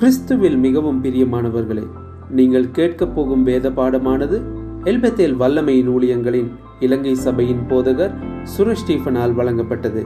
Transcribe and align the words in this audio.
கிறிஸ்துவில் 0.00 0.56
மிகவும் 0.56 1.04
பிரியமானவர்களே 1.04 1.82
நீங்கள் 2.30 2.70
கேட்கப் 2.70 3.14
போகும் 3.14 3.42
வேத 3.42 3.70
பாடமானது 3.70 4.42
எல்பத்தேல் 4.84 5.34
வல்லமையின் 5.40 5.88
ஊழியங்களின் 5.88 6.48
இலங்கை 6.80 7.14
சபையின் 7.14 7.60
போதகர் 7.68 8.14
சுரேஷ் 8.56 8.82
ஸ்டீஃபனால் 8.86 9.34
வழங்கப்பட்டது. 9.34 10.02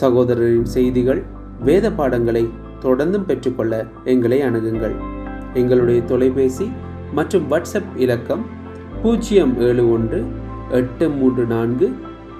சகோதரரின் 0.00 0.62
செய்திகள் 0.62 1.22
வேத 1.60 1.92
பாடங்களை 1.92 2.48
தொடர்ந்தும் 2.80 3.24
பெற்றுக்கொள்ள 3.24 3.86
எங்களை 4.04 4.40
அணுகுங்கள். 4.40 4.96
எங்களுடைய 5.54 6.02
தொலைபேசி 6.02 6.70
மற்றும் 7.12 7.50
வாட்ஸ்அப் 7.50 7.92
இலக்கம் 7.96 8.44
பூஜ்ஜியம் 9.02 9.60
ஏழு 9.60 9.90
ஒன்று 9.90 10.24
எட்டு 10.70 11.10
மூன்று 11.10 11.44
நான்கு 11.44 11.92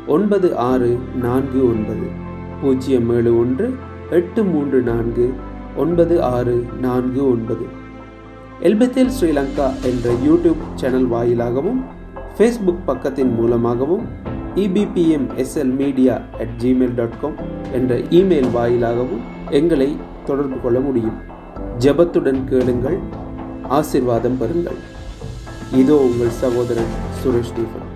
ஒன்பது 0.06 0.56
ஆறு 0.56 0.98
நான்கு 1.22 1.68
ஒன்பது. 1.68 2.08
பூஜ்ஜியம் 2.60 3.10
ஏழு 3.10 3.38
ஒன்று 3.38 3.74
எட்டு 4.10 4.44
மூன்று 4.44 4.80
நான்கு 4.82 5.32
ஒன்பது 5.76 6.22
ஆறு 6.22 6.66
நான்கு 6.80 7.30
ஒன்பது. 7.30 7.64
எல்பத்தேல் 8.60 9.12
ஸ்ரீலங்கா 9.20 9.66
என்ற 9.82 10.12
யூடியூப் 10.26 10.62
சேனல் 10.74 11.06
வாயிலாகவும் 11.06 11.84
ஃபேஸ்புக் 12.38 12.84
பக்கத்தின் 12.86 13.34
மூலமாகவும் 13.34 14.04
EPPM 14.54 15.26
SL 15.36 15.74
media 15.74 16.20
at 16.38 16.54
Gmail 16.58 16.94
dot 16.94 17.20
com 17.20 17.34
என்ற 17.72 17.98
இமெயில் 17.98 18.50
வாயிலாகவும் 18.50 19.20
எங்களை 19.50 19.96
தொடர்பு 20.26 20.60
கொள்ள 20.60 20.80
முடியும். 20.80 21.18
ஜெபத்துடன் 21.78 22.44
கேளுங்கள் 22.48 22.98
ஆசிர்வாதம் 23.68 24.38
பெறுங்கள். 24.40 24.80
இதோ 25.80 25.94
உங்கள் 25.94 26.30
சகோதரன் 26.30 26.92
சுரேஷ் 27.24 27.50
ஸ்டீஃபன் 27.50 27.90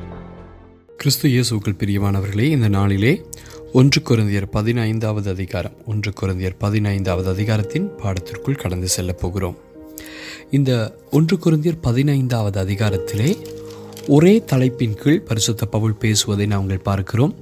கிறிஸ்து 0.97 1.29
இயேசுக்கள் 1.29 1.79
பிரியமானவர்களே 1.79 2.41
இந்த 2.41 2.69
நாளிலே 2.69 3.25
ஒன்று 3.73 4.03
குருந்தியர் 4.03 4.47
பதினைந்தாவது 4.51 5.31
அதிகாரம். 5.31 5.73
ஒன்று 5.87 6.13
குருந்தியர் 6.21 6.55
பதினைந்தாவது 6.59 7.29
அதிகாரத்தின் 7.29 7.91
பாடத்திற்குள் 7.97 8.55
கடந்து 8.55 8.89
செல்லப் 8.89 9.21
போகிறோம். 9.21 9.57
இந்த 10.51 10.99
ஒன்று 11.11 11.37
குருந்தியர் 11.37 11.79
பதினைந்தாவது 11.81 12.65
அதிகாரத்திலே 12.65 13.37
ஒரே 14.09 14.45
தலைப்பின் 14.45 14.95
கீழ் 14.95 15.21
பரிசுத்த 15.21 15.67
பவுல் 15.67 15.97
பேசுவதை 15.97 16.47
நாங்கள் 16.47 16.79
பார்க்கிறோம். 16.79 17.35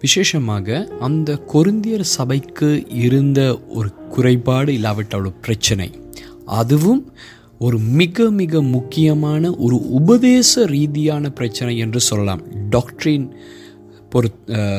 விசேஷமாக 0.00 0.90
அந்த 1.00 1.44
கொருந்தியர் 1.52 2.00
சபைக்கு 2.00 2.86
இருந்த 2.88 3.60
ஒரு 3.68 3.94
குறைபாடு 3.94 4.74
இல்லாவிட்டால் 4.74 5.20
ஒரு 5.20 5.32
பிரச்சனை. 5.32 6.00
அதுவும் 6.44 7.12
ஒரு 7.58 7.78
மிக 7.78 8.30
மிக 8.30 8.62
முக்கியமான 8.62 9.54
ஒரு 9.54 9.90
உபதேச 9.90 10.66
ரீதியான 10.66 11.30
பிரச்சனை 11.30 11.78
என்று 11.78 12.00
சொல்லலாம். 12.00 12.68
டாக்டரின் 12.70 13.34
பொறு 14.12 14.28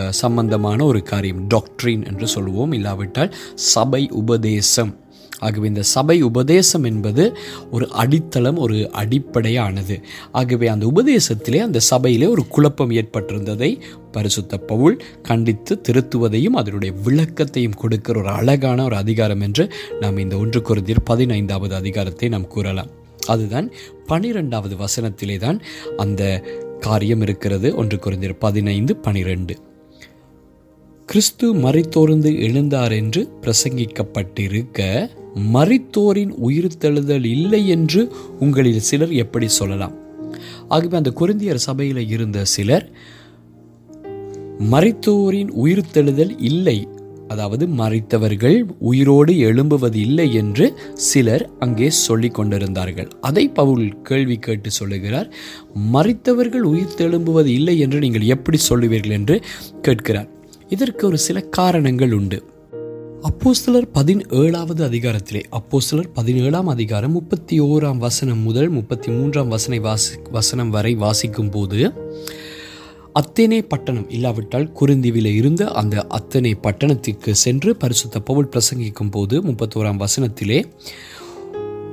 சம்பந்தமான 0.09 0.83
ஒரு 0.83 1.01
காரியம் 1.03 1.47
டாக்ட்ரின் 1.47 2.07
என்று 2.07 2.27
சொல்லுவோம். 2.27 2.71
இல்லாவிட்டால் 2.71 3.35
சபை 3.55 4.09
உபதேசம். 4.09 4.93
ஆகவே 5.39 5.67
இந்த 5.67 5.81
சபை 5.81 6.21
உபதேசம் 6.21 6.83
என்பது 6.83 7.23
ஒரு 7.71 7.85
அடித்தளம் 7.91 8.57
ஒரு 8.57 8.77
அடிப்படையானது. 8.91 9.95
ஆகவே 10.31 10.67
அந்த 10.67 10.85
உபதேசத்திலே 10.87 11.59
அந்த 11.59 11.79
சபையிலே 11.79 12.27
ஒரு 12.27 12.47
குழப்பம் 12.47 12.91
ஏற்பட்டிருந்ததை 12.91 13.81
பரிசுத்த 14.11 14.57
பவுல் 14.57 15.03
கண்டித்து 15.21 15.81
திருத்துவதையும் 15.87 16.57
அதனுடைய 16.61 16.93
விளக்கத்தையும் 17.05 17.75
கொடுக்கிற 17.75 18.19
ஒரு 18.19 18.29
அழகான 18.29 18.83
ஒரு 18.83 18.95
அதிகாரம் 18.95 19.41
என்று 19.41 19.65
நாம் 19.99 20.17
இந்த 20.17 20.37
ஒன்று 20.37 20.61
குருந்தியர் 20.61 21.03
பதினைந்தாவது 21.03 21.75
அதிகாரத்தை 21.75 22.29
நாம் 22.29 22.47
கூறலாம். 22.47 22.91
அதுதான் 23.27 23.69
பனிரெண்டாவது 24.05 24.75
வசனத்திலே 24.75 25.37
தான் 25.37 25.57
அந்த 25.97 26.23
காரியம் 26.79 27.21
இருக்கிறது. 27.21 27.75
ஒன்று 27.75 27.97
குறைந்தர் 27.97 28.39
பதினைந்து 28.39 28.95
பனிரெண்டு. 28.95 29.57
கிறிஸ்து 31.05 31.53
மறைத்தோர்ந்து 31.55 32.31
எழுந்தார் 32.47 32.95
என்று 32.95 33.29
பிரசங்கிக்கப்பட்டிருக்க 33.41 35.09
மரித்தோரின் 35.53 36.33
உயிர்த்தெழுதல் 36.47 37.25
இல்லை 37.25 37.67
என்று 37.67 38.11
உங்களில் 38.39 38.79
சிலர் 38.79 39.13
எப்படி 39.13 39.47
சொல்லலாம்? 39.47 39.91
ஆகவே 40.67 40.97
அந்த 40.97 41.13
கொரிந்தியர் 41.19 41.63
சபையில் 41.67 42.09
இருந்த 42.09 42.45
சிலர் 42.45 42.91
மரித்தோரின் 44.71 45.51
உயிர்த்தெழுதல் 45.63 46.35
இல்லை 46.37 46.87
அதாவது 47.29 47.65
மறித்தவர்கள் 47.77 48.57
உயிரோடு 48.79 49.33
எழும்புவது 49.47 49.99
இல்லை 50.05 50.27
என்று 50.33 50.65
சிலர் 51.09 51.45
அங்கே 51.59 51.89
சொல்லிக் 51.89 52.37
கொண்டிருந்தார்கள். 52.37 53.09
அதை 53.21 53.45
பவுல் 53.49 53.85
கேள்வி 54.01 54.37
கேட்டு 54.37 54.71
சொல்லுகிறார் 54.71 55.29
மறித்தவர்கள் 55.93 56.65
உயிர் 56.73 56.97
தெழும்புவது 56.97 57.51
இல்லை 57.59 57.75
என்று 57.79 57.99
நீங்கள் 57.99 58.29
எப்படி 58.35 58.59
சொல்லுவீர்கள் 58.69 59.17
என்று 59.19 59.37
கேட்கிறார். 59.81 60.29
இதற்கு 60.69 61.03
ஒரு 61.07 61.17
சில 61.17 61.39
காரணங்கள் 61.57 62.13
உண்டு. 62.13 62.39
அப்போஸ்தலர் 63.27 63.87
பதினேழாவது 63.93 64.81
அதிகாரத்திலே 64.87 65.41
அப்போஸ்தலர் 65.57 66.09
பதினேழாம் 66.13 66.67
அதிகாரம் 66.67 67.11
முப்பத்தி 67.11 67.55
ஓராம் 67.61 67.97
வசனம் 67.97 68.39
முதல் 68.39 68.69
முப்பத்தி 68.69 69.09
மூன்றாம் 69.11 69.47
வசனை 69.47 69.79
வாசி 69.79 70.13
வசனம் 70.31 70.69
வரை 70.69 70.93
வாசிக்கும் 70.95 71.49
போது 71.49 71.79
அத்தேனே 73.19 73.61
பட்டணம் 73.61 74.09
இல்லாவிட்டால் 74.09 74.71
குறுந்தீவில 74.79 75.35
இருந்த 75.35 75.71
அந்த 75.71 76.01
அத்தனை 76.07 76.55
பட்டணத்திற்கு 76.55 77.31
சென்று 77.31 77.75
பரிசுத்த 77.75 78.19
பவுல் 78.19 78.49
பிரசங்கிக்கும் 78.49 79.11
போது 79.11 79.41
முப்பத்தோராம் 79.41 80.01
வசனத்திலே 80.03 80.63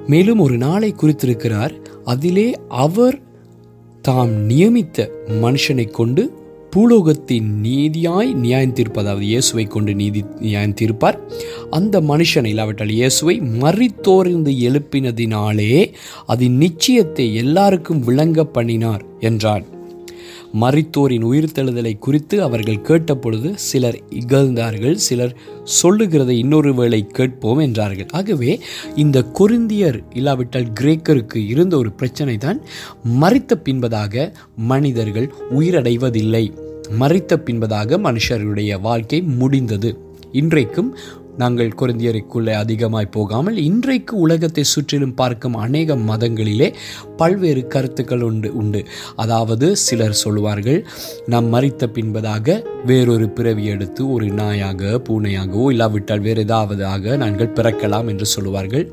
மேலும் 0.06 0.38
ஒரு 0.38 0.56
நாளை 0.56 0.94
குறித்திருக்கிறார். 1.00 1.72
அதிலே 2.04 2.52
அவர் 2.68 3.22
தாம் 4.02 4.30
நியமித்த 4.30 5.10
மனுஷனை 5.40 5.90
கொண்டு 5.90 6.44
பூலோகத்தின் 6.76 7.62
நீதியாய் 7.62 8.32
நியாயம் 8.34 8.72
தீர்ப்பு 8.72 9.00
அதாவது 9.00 9.26
இயேசுவை 9.26 9.64
கொண்டு 9.64 9.94
நீதி 9.94 10.24
நியாயம் 10.38 10.74
தீர்ப்பார் 10.74 11.18
அந்த 11.70 12.00
மனுஷனை 12.00 12.46
இல்லாவிட்டால் 12.46 12.88
இயேசுவை 12.88 13.40
மறித்தோர்ந்து 13.40 14.50
எழுப்பினதினாலே 14.50 15.92
அதன் 16.26 16.56
நிச்சயத்தை 16.56 17.34
எல்லாருக்கும் 17.34 18.00
விளங்க 18.00 18.44
பண்ணினார் 18.44 19.04
என்றான். 19.20 19.75
மறித்தோரின் 20.60 21.26
உயிர்த்தெழுதலை 21.30 21.98
குறித்து 21.98 22.42
அவர்கள் 22.42 22.84
கேட்டபொழுது 22.88 23.54
சிலர் 23.54 23.98
இகழ்ந்தார்கள் 24.10 24.94
சிலர் 24.94 25.36
சொல்லுகிறதை 25.64 26.38
இன்னொரு 26.38 26.74
வேளை 26.74 27.06
கேட்போம் 27.06 27.58
என்றார்கள். 27.58 28.06
ஆகவே 28.10 28.60
இந்த 28.96 29.24
கொரிந்தியர் 29.38 29.98
இல்லாவிட்டால் 30.14 30.72
கிரேக்கருக்கு 30.80 31.36
இருந்த 31.36 31.76
ஒரு 31.76 31.92
பிரச்சனை 31.92 32.36
தான் 32.36 32.60
மறித்த 33.20 33.54
பின்பதாக 33.64 34.32
மனிதர்கள் 34.56 35.28
உயிரடைவதில்லை. 35.50 36.44
மறித்த 36.98 37.38
பின்பதாக 37.46 37.98
மனுஷருடைய 38.06 38.80
வாழ்க்கை 38.80 39.20
முடிந்தது. 39.22 39.90
இன்றைக்கும் 40.32 40.90
நாங்கள் 41.36 41.76
குருந்தியருக்குள்ளே 41.80 42.54
அதிகமாய் 42.54 43.14
போகாமல் 43.16 43.56
இன்றைக்கு 43.56 44.16
உலகத்தை 44.16 44.64
சுற்றிலும் 44.64 45.14
பார்க்கும் 45.14 45.54
அநேக 45.54 45.96
மதங்களிலே 45.96 46.68
பல்வேறு 47.16 47.66
கருத்துக்கள் 47.66 48.22
உண்டு 48.22 48.48
உண்டு. 48.54 48.80
அதாவது 49.16 49.76
சிலர் 49.76 50.20
சொல்வார்கள் 50.22 50.80
நாம் 51.26 51.52
மறித்த 51.54 51.88
பின்பதாக 51.96 52.64
வேறொரு 52.84 53.28
பிறவி 53.28 53.64
எடுத்து 53.64 54.02
ஒரு 54.12 54.26
நாயாக 54.26 55.00
பூனையாகவோ 55.08 55.66
இல்லாவிட்டால் 55.70 56.20
வேறு 56.20 56.44
ஏதாவதாக 56.44 57.16
நாங்கள் 57.16 57.54
பிறக்கலாம் 57.54 58.08
என்று 58.08 58.26
சொல்லுவார்கள். 58.26 58.86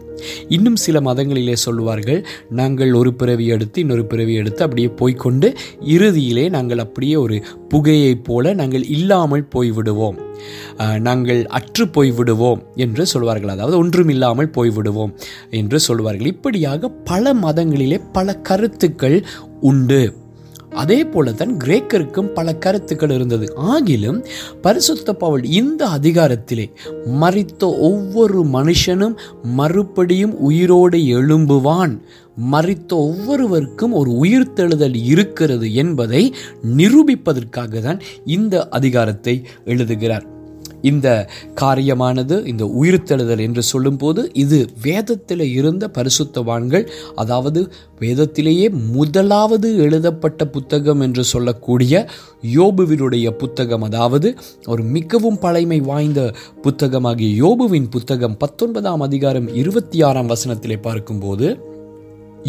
இன்னும் 0.48 0.76
சில 0.76 1.00
மதங்களிலே 1.02 1.56
சொல்லுவார்கள் 1.66 2.22
நாங்கள் 2.50 2.94
ஒரு 2.94 3.14
பிறவி 3.14 3.46
எடுத்து 3.46 3.82
இன்னொரு 3.82 4.06
பிறவி 4.06 4.34
எடுத்து 4.34 4.62
அப்படியே 4.64 4.88
போய்க்கொண்டு 4.88 5.48
இறுதியிலே 5.96 6.50
நாங்கள் 6.50 6.78
அப்படியே 6.78 7.16
ஒரு 7.16 7.44
புகையைப் 7.70 8.24
போல 8.24 8.54
நாங்கள் 8.54 8.86
இல்லாமல் 8.88 9.50
போய்விடுவோம். 9.56 10.20
நாங்கள் 11.00 11.46
அற்று 11.60 11.86
போய்விடுவோம் 11.86 12.64
என்று 12.76 13.06
சொல்வார்கள். 13.06 13.50
அதாவது 13.50 13.78
ஒன்றுமில்லாமல் 13.78 14.54
போய்விடுவோம் 14.58 15.14
என்று 15.50 15.80
சொல்வார்கள். 15.80 16.26
இப்படியாக 16.26 16.90
பல 16.90 17.34
மதங்களிலே 17.34 18.02
பல 18.12 18.36
கருத்துக்கள் 18.50 19.26
உண்டு. 19.60 20.22
அதே 20.82 20.98
போல 21.04 21.32
தான் 21.32 21.52
கிரேக்கருக்கும் 21.58 22.30
பல 22.34 22.56
கருத்துக்கள் 22.56 23.10
இருந்தது. 23.10 23.46
ஆகிலும் 23.72 24.26
பரிசுத்த 24.62 25.14
பவுல் 25.14 25.44
இந்த 25.44 25.82
அதிகாரத்திலே 25.88 26.66
மறித்த 27.22 27.62
ஒவ்வொரு 27.80 28.40
மனுஷனும் 28.46 29.16
மறுபடியும் 29.44 30.36
உயிரோடு 30.40 30.98
எழும்புவான். 30.98 31.94
மறித்த 32.52 32.92
ஒவ்வொருவருக்கும் 33.08 33.92
ஒரு 33.92 34.12
உயிர்த்தெழுதல் 34.24 34.98
இருக்கிறது 35.06 35.74
என்பதை 35.74 36.34
நிரூபிப்பதற்காக 36.78 37.82
தான் 37.82 38.02
இந்த 38.26 38.68
அதிகாரத்தை 38.70 39.36
எழுதுகிறார். 39.66 40.26
இந்த 40.84 41.08
காரியமானது 41.62 42.36
இந்த 42.46 42.64
உயிர்த்தெழுதல் 42.80 43.44
என்று 43.44 43.64
சொல்லும்போது 43.64 44.22
இது 44.36 44.60
வேதத்தில் 44.82 45.46
இருந்த 45.52 45.88
பரிசுத்தவான்கள் 45.96 46.86
அதாவது 47.16 47.62
வேதத்திலேயே 48.02 48.68
முதலாவது 48.94 49.68
எழுதப்பட்ட 49.78 50.48
புத்தகம் 50.48 51.02
என்று 51.02 51.24
சொல்லக்கூடிய 51.24 51.94
யோபுவினுடைய 52.54 53.28
புத்தகம் 53.36 53.82
அதாவது 53.82 54.30
ஒரு 54.68 54.84
மிகவும் 54.90 55.40
பழைமை 55.40 55.80
வாய்ந்த 55.82 56.22
புத்தகமாகிய 56.62 57.30
யோபுவின் 57.38 57.90
புத்தகம் 57.90 58.38
பத்தொன்பதாம் 58.38 59.02
அதிகாரம் 59.02 59.50
இருபத்தி 59.54 60.00
ஆறாம் 60.04 60.32
வசனத்திலே 60.32 60.80
பார்க்கும்போது 60.82 61.48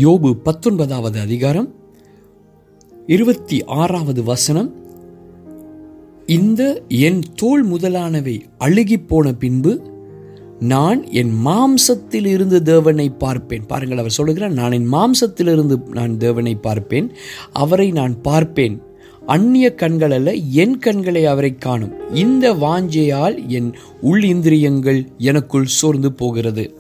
யோபு 0.01 0.31
பத்தொன்பதாவது 0.45 1.19
அதிகாரம் 1.21 1.69
இருபத்தி 3.09 3.57
ஆறாவது 3.77 4.21
வசனம் 4.25 4.71
இந்த 6.27 6.83
என் 6.89 7.23
தோல் 7.37 7.63
முதலானவை 7.63 8.45
அழுகி 8.59 8.97
போன 9.07 9.33
பின்பு 9.33 9.93
நான் 10.59 11.11
என் 11.11 11.33
மாம்சத்தில் 11.45 12.27
இருந்து 12.27 12.63
தேவனை 12.63 13.11
பார்ப்பேன். 13.11 13.67
பாருங்கள் 13.67 13.99
அவர் 13.99 14.11
சொல்லுகிறார் 14.11 14.53
நான் 14.53 14.73
என் 14.73 14.93
மாம்சத்திலிருந்து 14.93 15.89
நான் 15.91 16.17
தேவனை 16.17 16.55
பார்ப்பேன் 16.55 17.13
அவரை 17.53 17.91
நான் 17.91 18.21
பார்ப்பேன். 18.21 18.83
அந்நிய 19.27 19.75
கண்கள் 19.75 20.11
அல்ல 20.11 20.33
என் 20.33 20.79
கண்களை 20.79 21.25
அவரை 21.25 21.55
காணும். 21.55 22.15
இந்த 22.15 22.53
வாஞ்சையால் 22.53 23.47
என் 23.49 23.75
உள் 24.01 24.23
இந்திரியங்கள் 24.23 25.09
எனக்குள் 25.19 25.65
சோர்ந்து 25.65 26.13
போகிறது. 26.13 26.79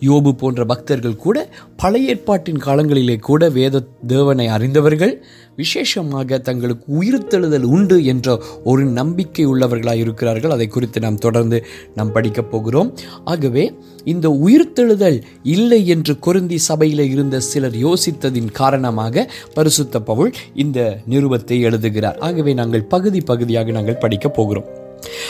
யோபு 0.00 0.32
போன்ற 0.32 0.64
பக்தர்கள் 0.64 1.16
கூட 1.16 1.48
பழைய 1.76 2.08
ஏற்பாட்டின் 2.08 2.60
காலங்களிலே 2.64 3.18
கூட 3.18 3.48
வேத 3.48 3.82
தேவனை 4.06 4.46
அறிந்தவர்கள் 4.46 5.24
விசேஷமாக 5.56 6.38
தங்களுக்கு 6.38 7.02
உயிர்த்தெழுதல் 7.02 7.62
உண்டு 7.62 8.04
என்ற 8.04 8.42
ஒரு 8.64 8.84
நம்பிக்கை 8.84 9.46
உள்ளவர்களாக 9.46 9.94
இருக்கிறார்கள். 9.94 10.50
அதை 10.50 10.66
குறித்து 10.66 11.00
நாம் 11.00 11.18
தொடர்ந்து 11.18 11.64
நாம் 11.94 12.12
படிக்கப் 12.12 12.50
போகிறோம். 12.50 12.94
ஆகவே 13.24 13.74
இந்த 14.04 14.28
உயிர்த்தெழுதல் 14.28 15.22
இல்லை 15.42 15.86
என்று 15.86 16.18
கொருந்தி 16.18 16.58
சபையில் 16.58 17.10
இருந்த 17.10 17.40
சிலர் 17.40 17.74
யோசித்ததின் 17.74 18.50
காரணமாக 18.52 19.32
பரிசுத்த 19.54 20.00
பவுல் 20.00 20.32
இந்த 20.54 20.98
நிருபத்தை 21.10 21.60
எழுதுகிறார். 21.60 22.18
ஆகவே 22.18 22.54
நாங்கள் 22.54 22.84
பகுதி 22.84 23.20
பகுதியாக 23.20 23.70
நாங்கள் 23.70 23.96
படிக்கப் 23.96 24.34
போகிறோம். 24.34 24.82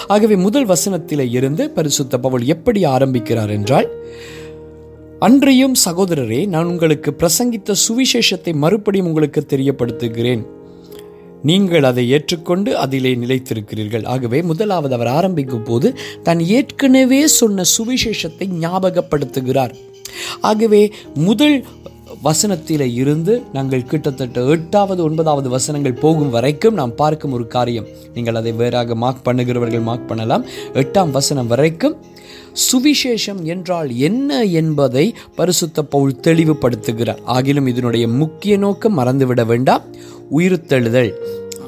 ஆகவே 0.07 0.37
முதல் 0.37 0.65
வசனத்தில் 0.65 1.31
இருந்து 1.31 1.71
பரிசுத்த 1.71 2.19
பவுல் 2.19 2.45
எப்படி 2.45 2.85
ஆரம்பிக்கிறார் 2.85 3.51
என்றால் 3.51 3.89
அன்றையும் 5.21 5.75
சகோதரரே 5.85 6.47
நான் 6.47 6.67
உங்களுக்கு 6.67 7.11
பிரசங்கித்த 7.21 7.75
சுவிசேஷத்தை 7.83 8.53
மறுபடியும் 8.63 9.07
உங்களுக்கு 9.07 9.41
தெரியப்படுத்துகிறேன். 9.53 10.43
நீங்கள் 11.43 11.85
அதை 11.91 12.05
ஏற்றுக்கொண்டு 12.11 12.71
அதிலே 12.79 13.13
நிலைத்திருக்கிறீர்கள். 13.15 14.05
ஆகவே 14.07 14.43
முதலாவது 14.43 14.95
அவர் 14.95 15.11
ஆரம்பிக்கும் 15.19 15.65
போது 15.65 15.89
தான் 16.23 16.41
ஏற்கனவே 16.57 17.27
சொன்ன 17.27 17.65
சுவிசேஷத்தை 17.77 18.49
ஞாபகப்படுத்துகிறார். 18.65 19.75
ஆகவே 20.41 20.83
முதல் 21.15 21.65
வசனத்தில் 22.23 22.87
இருந்து 23.03 23.43
நாங்கள் 23.53 23.89
கிட்டத்தட்ட 23.91 24.43
எட்டாவது 24.55 25.01
ஒன்பதாவது 25.03 25.49
வசனங்கள் 25.55 26.01
போகும் 26.03 26.31
வரைக்கும் 26.31 26.79
நாம் 26.81 26.95
பார்க்கும் 26.95 27.33
ஒரு 27.33 27.47
காரியம். 27.47 27.87
நீங்கள் 28.15 28.35
அதை 28.35 28.53
வேறாக 28.53 28.95
மார்க் 28.95 29.25
பண்ணுகிறவர்கள் 29.29 29.87
மார்க் 29.91 30.11
பண்ணலாம். 30.11 30.45
எட்டாம் 30.83 31.11
வசனம் 31.11 31.47
வரைக்கும் 31.55 31.97
சுவிசேஷம் 32.55 33.43
என்றால் 33.43 33.97
என்ன 33.97 34.43
என்பதை 34.43 35.15
பரிசுத்த 35.37 35.83
பவுல் 35.83 36.21
தெளிவுபடுத்துகிறார். 36.23 37.23
ஆகிலும் 37.27 37.67
இதனுடைய 37.67 38.09
முக்கிய 38.09 38.57
நோக்கம் 38.57 38.99
மறந்துவிட 38.99 39.47
வேண்டாம். 39.47 39.83
உயிர்த்தெழுதல். 40.39 41.13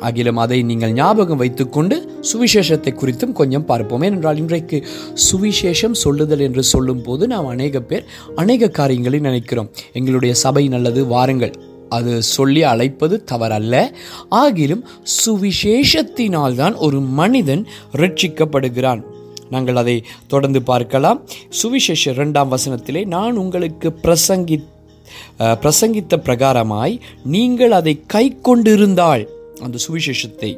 ஆகிலும் 0.03 0.33
அதை 0.33 0.63
நீங்கள் 0.63 0.93
ஞாபகம் 0.93 1.37
வைத்துக்கொண்டு 1.37 2.11
சுவிசேஷத்தை 2.33 2.93
குறித்தும் 2.95 3.33
கொஞ்சம் 3.33 3.65
பார்ப்போம். 3.65 4.03
ஏனென்றால் 4.03 4.37
இன்றைக்கு 4.37 4.85
சுவிசேஷம் 5.33 5.93
சொல்லுதல் 5.93 6.41
என்று 6.41 6.63
சொல்லும் 6.63 7.03
போது 7.03 7.27
நாம் 7.27 7.47
அநேக 7.47 7.81
பேர் 7.81 8.05
அநேக 8.35 8.69
காரியங்களை 8.69 9.19
நினைக்கிறோம். 9.19 9.71
எங்களுடைய 9.93 10.35
சபை 10.35 10.69
நல்லது 10.69 11.07
வாருங்கள். 11.07 11.53
அது 11.89 12.23
சொல்லி 12.23 12.63
அழைப்பது 12.63 13.25
தவறல்ல. 13.33 13.91
ஆகிலும் 14.31 14.83
சுவிசேஷத்தினால் 15.27 16.55
தான் 16.55 16.75
ஒரு 16.75 17.01
மனிதன் 17.01 17.67
ரட்சிக்கப்படுகிறான். 17.93 19.03
நாங்கள் 19.55 19.81
அதை 19.83 19.97
தொடர்ந்து 20.33 20.61
பார்க்கலாம். 20.71 21.21
சுவிசேஷ 21.61 22.03
இரண்டாம் 22.17 22.53
வசனத்திலே 22.55 23.03
நான் 23.17 23.41
உங்களுக்கு 23.45 23.91
பிரசங்கி 24.05 24.59
பிரசங்கித்த 25.63 26.15
பிரகாரமாய் 26.27 26.95
நீங்கள் 27.35 27.75
அதை 27.79 27.95
கை 28.15 28.27
கொண்டிருந்தால் 28.49 29.25
அந்த 29.67 29.77
சுவிசேஷத்தை 29.85 30.51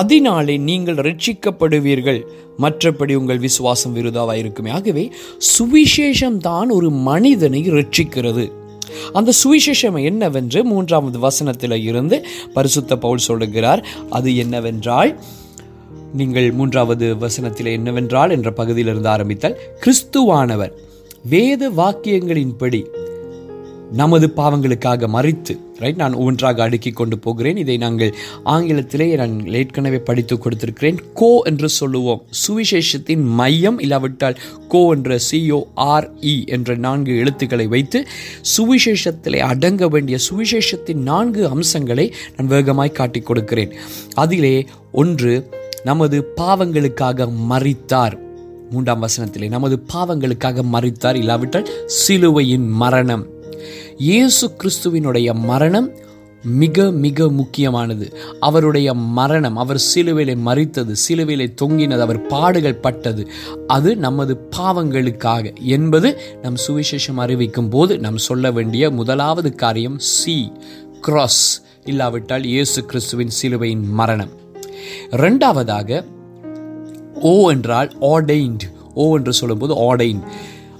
அதனாலே 0.00 0.54
நீங்கள் 0.68 0.98
ரட்சிக்கப்படுவீர்கள். 1.06 2.18
மற்றபடி 2.64 3.14
உங்கள் 3.20 3.40
விசுவாசம் 3.44 3.94
விருதாவாக 3.96 4.40
இருக்குமே. 4.42 4.70
ஆகவே 4.78 5.04
சுவிசேஷம் 5.52 6.36
தான் 6.48 6.70
ஒரு 6.76 6.90
மனிதனை 7.08 7.62
ரட்சிக்கிறது. 7.76 8.44
அந்த 9.18 9.30
சுவிசேஷம் 9.42 9.96
என்னவென்று 10.10 10.60
மூன்றாவது 10.72 11.18
வசனத்தில் 11.28 11.76
இருந்து 11.90 12.16
பரிசுத்த 12.56 12.98
பவுல் 13.04 13.26
சொல்லுகிறார். 13.28 13.80
அது 14.18 14.28
என்னவென்றால் 14.44 15.12
நீங்கள் 16.14 16.50
மூன்றாவது 16.50 17.06
வசனத்தில் 17.18 17.66
என்னவென்றால் 17.66 18.30
என்ற 18.30 18.52
பகுதியிலிருந்து 18.52 19.08
ஆரம்பித்தால் 19.08 19.58
கிறிஸ்துவானவர் 19.80 20.74
வேத 21.24 21.70
வாக்கியங்களின்படி 21.70 22.82
நமது 23.92 24.26
பாவங்களுக்காக 24.36 25.08
மறித்து 25.16 25.54
ரைட் 25.78 25.96
நான் 25.96 26.14
ஒன்றாக 26.14 26.62
அடுக்கி 26.62 26.90
கொண்டு 26.90 27.18
போகிறேன். 27.18 27.56
இதை 27.56 27.76
நாங்கள் 27.76 28.14
ஆங்கிலத்திலே 28.44 29.16
நான் 29.16 29.46
ஏற்கனவே 29.46 29.98
படித்து 29.98 30.34
கொடுத்திருக்கிறேன். 30.36 30.98
கோ 31.14 31.42
என்று 31.44 31.68
சொல்லுவோம். 31.68 32.22
சுவிசேஷத்தின் 32.46 33.24
மையம் 33.40 33.78
இல்லாவிட்டால் 33.78 34.38
கோ 34.68 34.94
என்ற 34.94 35.18
சிஓஆர்இ 35.30 36.46
என்ற 36.46 36.76
நான்கு 36.76 37.16
எழுத்துக்களை 37.16 37.66
வைத்து 37.66 38.06
சுவிசேஷத்திலே 38.56 39.38
அடங்க 39.38 39.88
வேண்டிய 39.88 40.18
சுவிசேஷத்தின் 40.28 41.02
நான்கு 41.10 41.48
அம்சங்களை 41.48 42.14
நான் 42.36 42.46
வேகமாய் 42.46 42.98
காட்டிக் 43.00 43.26
கொடுக்கிறேன். 43.26 43.74
அதிலே 44.14 44.66
ஒன்று 44.92 45.34
நமது 45.84 46.32
பாவங்களுக்காக 46.36 47.28
மறித்தார். 47.50 48.16
மூன்றாம் 48.70 49.02
வசனத்திலே 49.02 49.48
நமது 49.48 49.82
பாவங்களுக்காக 49.94 50.62
மறித்தார். 50.72 51.14
இல்லாவிட்டால் 51.14 51.68
சிலுவையின் 51.86 52.68
மரணம். 52.68 53.26
இயேசு 53.98 54.50
கிறிஸ்துவினுடைய 54.58 55.34
மரணம் 55.34 55.88
மிக 56.42 56.90
மிக 56.90 57.28
முக்கியமானது. 57.28 58.16
அவருடைய 58.40 58.94
மரணம் 58.94 59.56
அவர் 59.56 59.82
சிலுவையிலே 59.94 60.36
மறித்தது 60.48 60.94
சிலுவையிலே 61.08 61.54
தொங்கினது 61.62 62.00
அவர் 62.00 62.26
பாடுகள் 62.26 62.82
பட்டது 62.86 63.28
அது 63.66 63.96
நமது 63.96 64.48
பாவங்களுக்காக 64.56 65.54
என்பது 65.76 66.20
நம் 66.42 66.60
சுவிசேஷம் 66.66 67.22
அறிவிக்கும் 67.24 67.68
போது 67.68 67.98
நாம் 67.98 68.18
சொல்ல 68.18 68.50
வேண்டிய 68.50 68.90
முதலாவது 68.90 69.54
காரியம் 69.54 69.98
சி 69.98 70.52
கிராஸ் 71.00 71.62
இல்லாவிட்டால் 71.84 72.44
இயேசு 72.44 72.84
கிறிஸ்துவின் 72.84 73.30
சிலுவையின் 73.30 73.86
மரணம். 74.00 74.42
ரெண்டாவதாக 75.16 76.00
ஓ 77.22 77.50
என்றால் 77.50 77.90
ஆர்டைன்ட் 78.00 78.64
ஓ 78.94 79.16
என்று 79.16 79.32
சொல்லும்போது 79.32 79.74
ஆர்டைன்ட் 79.84 80.24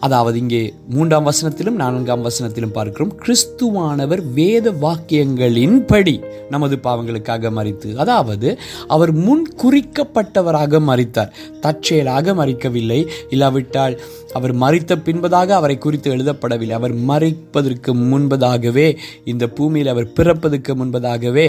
அதாவது 0.05 0.37
இங்கே 0.39 0.61
மூன்றாம் 0.89 1.27
வசனத்திலும் 1.29 1.79
நான்காம் 1.83 2.25
வசனத்திலும் 2.27 2.75
பார்க்கிறோம் 2.77 3.13
கிறிஸ்துவானவர் 3.23 4.23
வேத 4.35 4.73
வாக்கியங்களின்படி 4.85 6.15
நமது 6.51 6.77
பாவங்களுக்காக 6.87 7.53
மறித்து 7.59 7.91
அதாவது 7.97 8.49
அவர் 8.89 9.13
முன் 9.27 9.47
குறிக்கப்பட்டவராக 9.63 10.81
மறித்தார் 10.91 11.33
தற்செயலாக 11.61 12.35
மறிக்கவில்லை 12.35 13.01
இல்லாவிட்டால் 13.29 13.97
அவர் 14.33 14.55
மறித்த 14.57 14.93
பின்பதாக 15.07 15.51
அவரை 15.59 15.79
குறித்து 15.79 16.09
எழுதப்படவில்லை. 16.15 16.77
அவர் 16.81 16.95
மறிப்பதற்கு 17.11 17.91
முன்பதாகவே 18.11 18.89
இந்த 19.25 19.45
பூமியில் 19.57 19.93
அவர் 19.95 20.13
பிறப்பதற்கு 20.13 20.73
முன்பதாகவே 20.75 21.47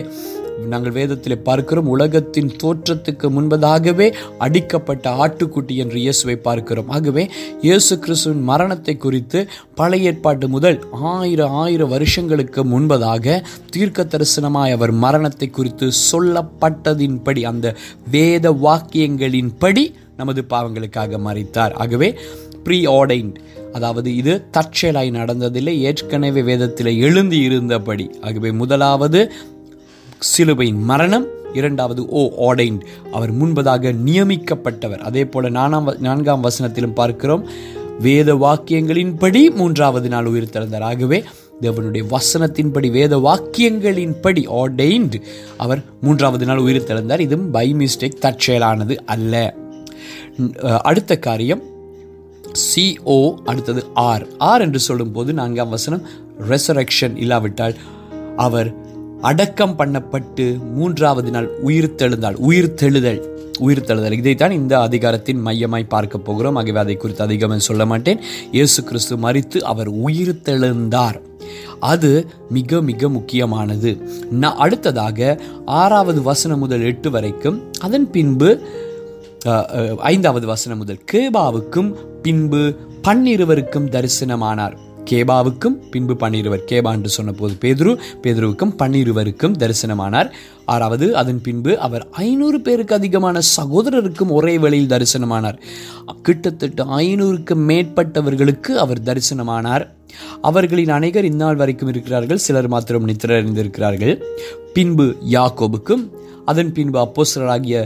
நாங்கள் 0.72 0.96
வேதத்தில் 0.98 1.44
பார்க்கிறோம் 1.48 1.90
உலகத்தின் 1.94 2.52
தோற்றத்துக்கு 2.62 3.28
முன்பதாகவே 3.38 4.08
அடிக்கப்பட்ட 4.46 5.10
ஆட்டுக்குட்டி 5.24 5.76
என்று 5.84 5.98
இயேசுவை 6.04 6.36
பார்க்கிறோம். 6.38 6.90
ஆகவே 6.90 7.24
இயேசு 7.62 7.94
கிறிஸ்துவின் 8.00 8.45
மரணத்தை 8.46 8.98
குறித்து 8.98 9.50
பழைய 9.76 10.10
ஏற்பாட்டு 10.10 10.48
முதல் 10.48 10.84
ஆயிரம் 10.92 11.52
ஆயிரம் 11.52 11.90
வருஷங்களுக்கு 11.90 12.66
முன்பதாக 12.66 13.44
தீர்க்க 13.70 14.04
தரிசனமாய் 14.04 14.72
அவர் 14.72 14.92
மரணத்தை 14.92 15.50
குறித்து 15.50 15.92
சொல்லப்பட்டதின்படி 16.12 17.44
அந்த 17.44 17.76
வேத 18.12 18.52
வாக்கியங்களின்படி 18.52 19.94
நமது 20.18 20.46
பாவங்களுக்காக 20.50 21.18
மறித்தார் 21.28 21.74
ஆகவே 21.74 22.20
ப்ரீ 22.64 22.86
ஆர்டைன்ட் 22.86 23.36
அதாவது 23.74 24.16
இது 24.16 24.46
தற்செயலாய் 24.52 25.12
நடந்ததில்லை 25.12 25.78
ஏற்கனவே 25.80 26.42
வேதத்தில் 26.42 27.00
எழுந்தி 27.00 27.40
இருந்தபடி. 27.40 28.12
ஆகவே 28.22 28.52
முதலாவது 28.52 29.32
சிலுவையின் 30.20 30.84
மரணம் 30.84 31.26
இரண்டாவது 31.54 32.06
ஓ 32.08 32.32
ஆர்டைன்ட் 32.40 32.80
அவர் 33.12 33.34
முன்பதாக 33.34 33.96
நியமிக்கப்பட்டவர். 34.06 35.00
அதே 35.00 35.26
போல 35.26 35.50
நானாம் 35.50 35.88
வ- 35.88 36.00
நான்காம் 36.00 36.44
வசனத்திலும் 36.44 36.94
பார்க்கிறோம். 36.94 37.48
வேத 38.00 38.36
வாக்கியங்களின்படி 38.36 39.56
மூன்றாவது 39.56 40.10
நாள் 40.10 40.26
உயிர் 40.26 40.50
திறந்தார் 40.50 40.82
ஆகவே 40.82 41.24
தேவனுடைய 41.62 42.06
வசனத்தின்படி 42.10 42.92
வேத 42.92 43.18
வாக்கியங்களின்படி 43.18 44.48
ஆர்டைன்ட் 44.48 45.22
அவர் 45.58 45.84
மூன்றாவது 46.02 46.46
நாள் 46.46 46.58
உயிர் 46.58 46.84
திறந்தார் 46.84 47.20
இதுவும் 47.20 47.52
பை 47.52 47.74
மிஸ்டேக் 47.74 48.20
தற்செயலானது 48.22 48.96
அல்ல. 49.06 49.56
அடுத்த 50.82 51.18
காரியம் 51.18 51.64
சிஓ 52.76 53.36
அடுத்தது 53.46 53.86
ஆர் 53.94 54.28
ஆர் 54.38 54.62
என்று 54.62 54.80
சொல்லும்போது 54.80 55.34
நான்காம் 55.34 55.70
வசனம் 55.70 56.02
ரெசரக்ஷன் 56.50 57.16
இல்லாவிட்டால் 57.16 57.76
அவர் 58.36 58.85
அடக்கம் 59.22 59.78
பண்ணப்பட்டு 59.80 60.46
மூன்றாவது 60.78 61.32
நாள் 61.32 61.48
உயிர்த்தெழுந்தாள் 61.68 62.38
உயிர்த்தெழுதல் 62.48 63.22
உயிர்த்தெழுதல் 63.66 64.18
இதைத்தான் 64.20 64.52
இந்த 64.52 64.74
அதிகாரத்தின் 64.80 65.42
மையமாய் 65.48 65.94
பார்க்க 65.94 66.18
போகிறோம். 66.18 66.58
ஆகவே 66.60 66.80
அதை 66.82 66.96
குறித்து 66.98 67.24
அதிகமாக 67.26 67.64
சொல்ல 67.68 67.84
மாட்டேன். 67.86 68.20
இயேசு 68.52 68.80
கிறிஸ்து 68.84 69.16
மறித்து 69.18 69.60
அவர் 69.72 69.90
உயிர்த்தெழுந்தார் 70.08 71.20
அது 71.92 72.12
மிக 72.50 72.82
மிக 72.90 73.10
முக்கியமானது. 73.10 73.92
நான் 74.42 74.60
அடுத்ததாக 74.66 75.38
ஆறாவது 75.66 76.22
வசனம் 76.22 76.60
முதல் 76.60 76.86
எட்டு 76.92 77.12
வரைக்கும் 77.16 77.60
அதன் 77.88 78.08
பின்பு 78.16 78.50
ஐந்தாவது 80.12 80.46
வசனம் 80.48 80.78
முதல் 80.78 81.04
கேபாவுக்கும் 81.12 81.90
பின்பு 82.22 82.62
பன்னிருவருக்கும் 83.08 83.90
தரிசனமானார். 83.96 84.76
கேபாவுக்கும் 85.12 85.78
பின்பு 85.92 86.14
பன்னிருவர் 86.14 86.64
கேபா 86.72 86.92
என்று 86.92 87.10
சொன்னபோது 87.10 87.54
பேதுரு 87.62 87.98
பேதுருவுக்கும் 88.24 88.74
பன்னிருவருக்கும் 88.80 89.56
தரிசனமானார். 89.58 90.32
ஆறாவது 90.66 91.16
அதன் 91.16 91.42
பின்பு 91.42 91.80
அவர் 91.80 92.08
ஐநூறு 92.12 92.62
பேருக்கு 92.62 92.96
அதிகமான 92.96 93.40
சகோதரருக்கும் 93.58 94.30
ஒரே 94.30 94.58
வேளையில் 94.58 94.88
தரிசனமானார். 94.88 95.58
கிட்டத்தட்ட 96.22 96.84
ஐநூறுக்கு 96.84 97.56
மேற்பட்டவர்களுக்கு 97.56 98.76
அவர் 98.76 99.02
தரிசனமானார். 99.02 99.94
அவர்களின் 100.42 100.90
அனைவர் 100.90 101.26
இந்நாள் 101.26 101.56
வரைக்கும் 101.56 101.90
இருக்கிறார்கள் 101.90 102.38
சிலர் 102.38 102.68
மாத்திரம் 102.68 103.08
நித்திரறிந்திருக்கிறார்கள் 103.08 104.22
பின்பு 104.74 105.16
யாக்கோபுக்கும் 105.30 106.10
அதன் 106.46 106.72
பின்பு 106.72 106.98
அப்போஸ்தலராகிய 107.06 107.78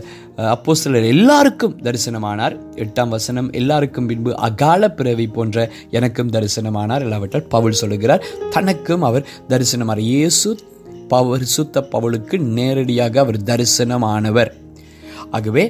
அப்போஸ்தலர் 0.54 1.08
எல்லாருக்கும் 1.14 1.76
தரிசனமானார். 1.86 2.56
எட்டாம் 2.84 3.14
வசனம் 3.16 3.50
எல்லாருக்கும் 3.52 4.10
பின்பு 4.12 4.32
அகால 4.48 4.92
பிறவி 5.00 5.28
போன்ற 5.38 5.70
எனக்கும் 5.98 6.34
தரிசனமானார். 6.36 7.06
இல்லாவிட்டால் 7.08 7.48
பவுல் 7.56 7.80
சொல்லுகிறார் 7.82 8.26
தனக்கும் 8.50 9.06
அவர் 9.10 9.28
தரிசனமானார். 9.54 10.06
இயேசு 10.14 10.52
பவர் 11.14 11.46
சுத்த 11.56 11.88
பவுலுக்கு 11.94 12.38
நேரடியாக 12.58 13.20
அவர் 13.20 13.40
தரிசனமானவர். 13.44 14.52
ஆகவே 15.32 15.64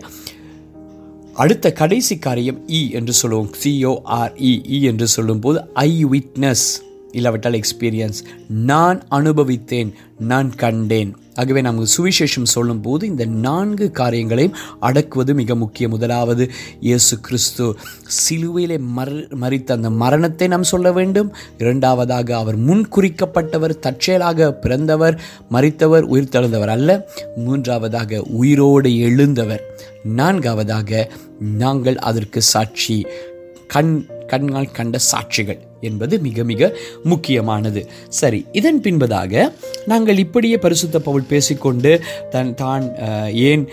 அடுத்த 1.43 1.67
கடைசி 1.79 2.15
காரியம் 2.17 2.59
இ 2.67 2.81
என்று 2.91 3.13
சொல்லுவோம். 3.13 3.51
சிஓஆர்இ 3.61 4.51
e 4.69 4.79
என்று 4.89 5.07
சொல்லும்போது 5.07 5.59
ஐ 5.73 5.91
விட்னஸ் 6.05 6.67
இல்லாவிட்டால் 7.11 7.57
எக்ஸ்பீரியன்ஸ் 7.59 8.19
நான் 8.71 8.99
அனுபவித்தேன் 9.17 9.91
நான் 10.31 10.49
கண்டேன். 10.55 11.11
ஆகவே 11.33 11.61
நமக்கு 11.61 11.89
சுவிசேஷம் 11.97 12.43
சொல்லும்போது 12.43 13.07
இந்த 13.07 13.25
நான்கு 13.25 13.91
காரியங்களையும் 13.91 14.55
அடக்குவது 14.81 15.33
மிக 15.33 15.55
முக்கிய 15.55 15.89
முதலாவது 15.89 16.51
இயேசு 16.79 17.19
கிறிஸ்து 17.19 17.75
சிலுவையிலே 18.05 18.79
மர் 18.97 19.13
மறித்த 19.41 19.71
அந்த 19.71 19.89
மரணத்தை 19.89 20.47
நாம் 20.47 20.63
சொல்ல 20.63 20.91
வேண்டும். 20.91 21.33
இரண்டாவதாக 21.57 22.37
அவர் 22.37 22.55
முன் 22.55 22.87
குறிக்கப்பட்டவர் 22.95 23.79
தற்செயலாக 23.79 24.51
பிறந்தவர் 24.53 25.21
மறித்தவர் 25.51 26.01
உயிர் 26.01 26.31
தழுந்தவர் 26.31 26.67
அல்ல. 26.67 27.09
மூன்றாவதாக 27.35 28.21
உயிரோடு 28.21 28.99
எழுந்தவர். 28.99 29.63
நான்காவதாக 30.03 31.11
நாங்கள் 31.39 31.97
அதற்கு 31.97 32.41
சாட்சி 32.41 33.07
கண் 33.67 34.05
கண்ணால் 34.27 34.71
கண்ட 34.71 34.99
சாட்சிகள். 35.11 35.67
என்பது 35.87 36.15
மிக 36.27 36.43
மிக 36.51 36.71
முக்கியமானது. 37.11 37.81
சரி 38.19 38.39
இதன் 38.59 38.81
பின்பதாக 38.85 39.43
நாங்கள் 39.91 40.21
இப்படியே 40.25 40.57
பரிசுத்த 40.65 40.97
பவுல் 41.07 41.29
பேசிக்கொண்டு 41.31 41.91
தன் 42.33 42.53
தான் 42.61 42.85
ஏன் 43.49 43.63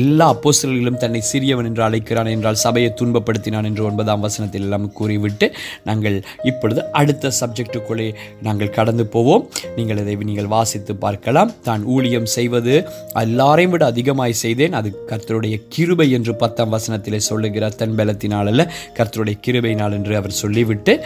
எல்லா 0.00 0.26
அப்போஸ்தலர்களும் 0.34 1.00
தன்னை 1.04 1.22
சிறியவன் 1.32 1.68
என்று 1.70 1.82
அழைக்கிறான் 1.88 2.32
என்றால் 2.34 2.60
சபையை 2.64 2.90
துன்பப்படுத்தினான் 3.00 3.68
என்று 3.70 3.82
ஒன்பதாம் 3.90 4.24
வசனத்தில் 4.26 4.66
எல்லாம் 4.66 4.88
கூறிவிட்டு 4.98 5.46
நாங்கள் 5.88 6.16
இப்பொழுது 6.50 6.80
அடுத்த 7.00 7.32
சப்ஜெக்டுக்குள்ளே 7.40 8.08
நாங்கள் 8.46 8.74
கடந்து 8.78 9.04
போவோம். 9.14 9.44
நீங்கள் 9.76 10.00
இதை 10.02 10.16
நீங்கள் 10.30 10.50
வாசித்து 10.56 10.92
பார்க்கலாம். 11.04 11.52
தான் 11.68 11.82
ஊழியம் 11.94 12.28
செய்வது 12.36 12.74
எல்லாரையும் 13.24 13.72
விட 13.74 13.84
அதிகமாய் 13.92 14.40
செய்தேன். 14.44 14.76
அது 14.78 14.88
கர்த்தருடைய 15.10 15.56
கிருபை 15.74 16.08
என்று 16.18 16.32
பத்தாம் 16.42 16.72
வசனத்திலே 16.76 17.20
சொல்லுகிறார். 17.30 17.78
தன் 17.82 17.96
பலத்தினால் 18.00 18.50
அல்ல 18.52 18.62
கர்த்தருடைய 18.98 19.36
நாள் 19.74 19.92
என்று 19.92 20.16
அவர் 20.16 20.30
சொல்லிவிட்டு 20.30 21.04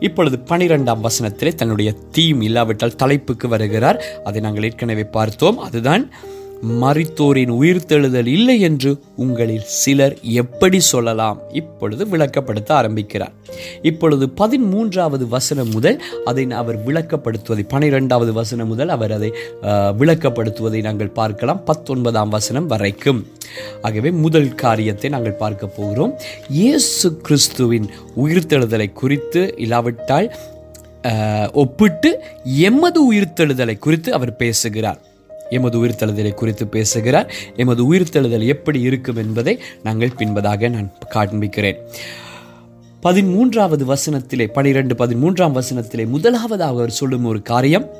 இப்பொழுது 0.00 0.38
பனிரெண்டாம் 0.44 1.00
வசனத்திலே 1.02 1.54
தன்னுடைய 1.54 1.94
தீம் 2.12 2.40
இல்லாவிட்டால் 2.40 2.96
தலைப்புக்கு 2.96 3.48
வருகிறார். 3.48 4.04
அதை 4.24 4.40
நாங்கள் 4.40 4.62
ஏற்கனவே 4.62 5.04
பார்த்தோம். 5.04 5.58
அதுதான் 5.58 6.10
மறித்தோரின் 6.80 7.52
உயிர்த்தெழுதல் 7.58 8.26
இல்லை 8.26 8.60
என்று 8.60 8.90
உங்களில் 9.16 9.64
சிலர் 9.64 10.14
எப்படி 10.22 10.80
சொல்லலாம்? 10.80 11.38
இப்பொழுது 11.52 12.04
விளக்கப்படுத்த 12.06 12.70
ஆரம்பிக்கிறார். 12.72 13.32
இப்பொழுது 13.82 14.26
பதிமூன்றாவது 14.40 15.24
வசனம் 15.28 15.70
முதல் 15.70 15.98
அதை 16.24 16.44
அவர் 16.50 16.78
விளக்கப்படுத்துவதை 16.86 17.64
பனிரெண்டாவது 17.74 18.32
வசனம் 18.32 18.68
முதல் 18.68 18.88
அவர் 18.88 19.12
அதை 19.12 19.30
விளக்கப்படுத்துவதை 20.00 20.82
நாங்கள் 20.88 21.16
பார்க்கலாம் 21.20 21.64
பத்தொன்பதாம் 21.64 22.28
வசனம் 22.28 22.66
வரைக்கும். 22.66 23.26
ஆகவே 23.82 24.10
முதல் 24.10 24.54
காரியத்தை 24.54 25.10
நாங்கள் 25.10 25.40
பார்க்க 25.44 25.66
போகிறோம். 25.66 26.14
இயேசு 26.48 27.16
கிறிஸ்துவின் 27.16 27.88
உயிர்த்தெழுதலை 28.24 28.92
குறித்து 28.92 29.54
இல்லாவிட்டால் 29.56 30.28
ஒப்பிட்டு 31.52 32.10
எமது 32.44 33.12
உயிர்த்தெழுதலை 33.12 33.78
குறித்து 33.78 34.12
அவர் 34.12 34.36
பேசுகிறார். 34.36 35.00
எமது 35.50 35.84
உயிர்த்தெழுதலை 35.84 36.34
குறித்து 36.34 36.66
பேசுகிறார். 36.66 37.34
எமது 37.56 37.92
உயிர்த்தெழுதல் 37.92 38.46
எப்படி 38.46 38.80
இருக்கும் 38.80 39.16
என்பதை 39.16 39.58
நாங்கள் 39.82 40.12
பின்பதாக 40.16 40.68
நான் 40.70 40.92
காண்பிக்கிறேன். 41.14 41.76
பதிமூன்றாவது 43.02 43.84
வசனத்திலே 43.84 44.46
பனிரெண்டு 44.52 44.94
பதிமூன்றாம் 44.94 45.62
வசனத்திலே 45.62 46.06
முதலாவதாக 46.06 46.70
அவர் 46.70 46.90
சொல்லும் 46.90 47.24
ஒரு 47.24 47.42
காரியம் 47.42 47.90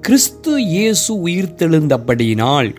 கிறிஸ்து 0.00 0.62
இயேசு 0.62 1.26
உயிர்த்தெழுந்தபடியினால் 1.26 2.74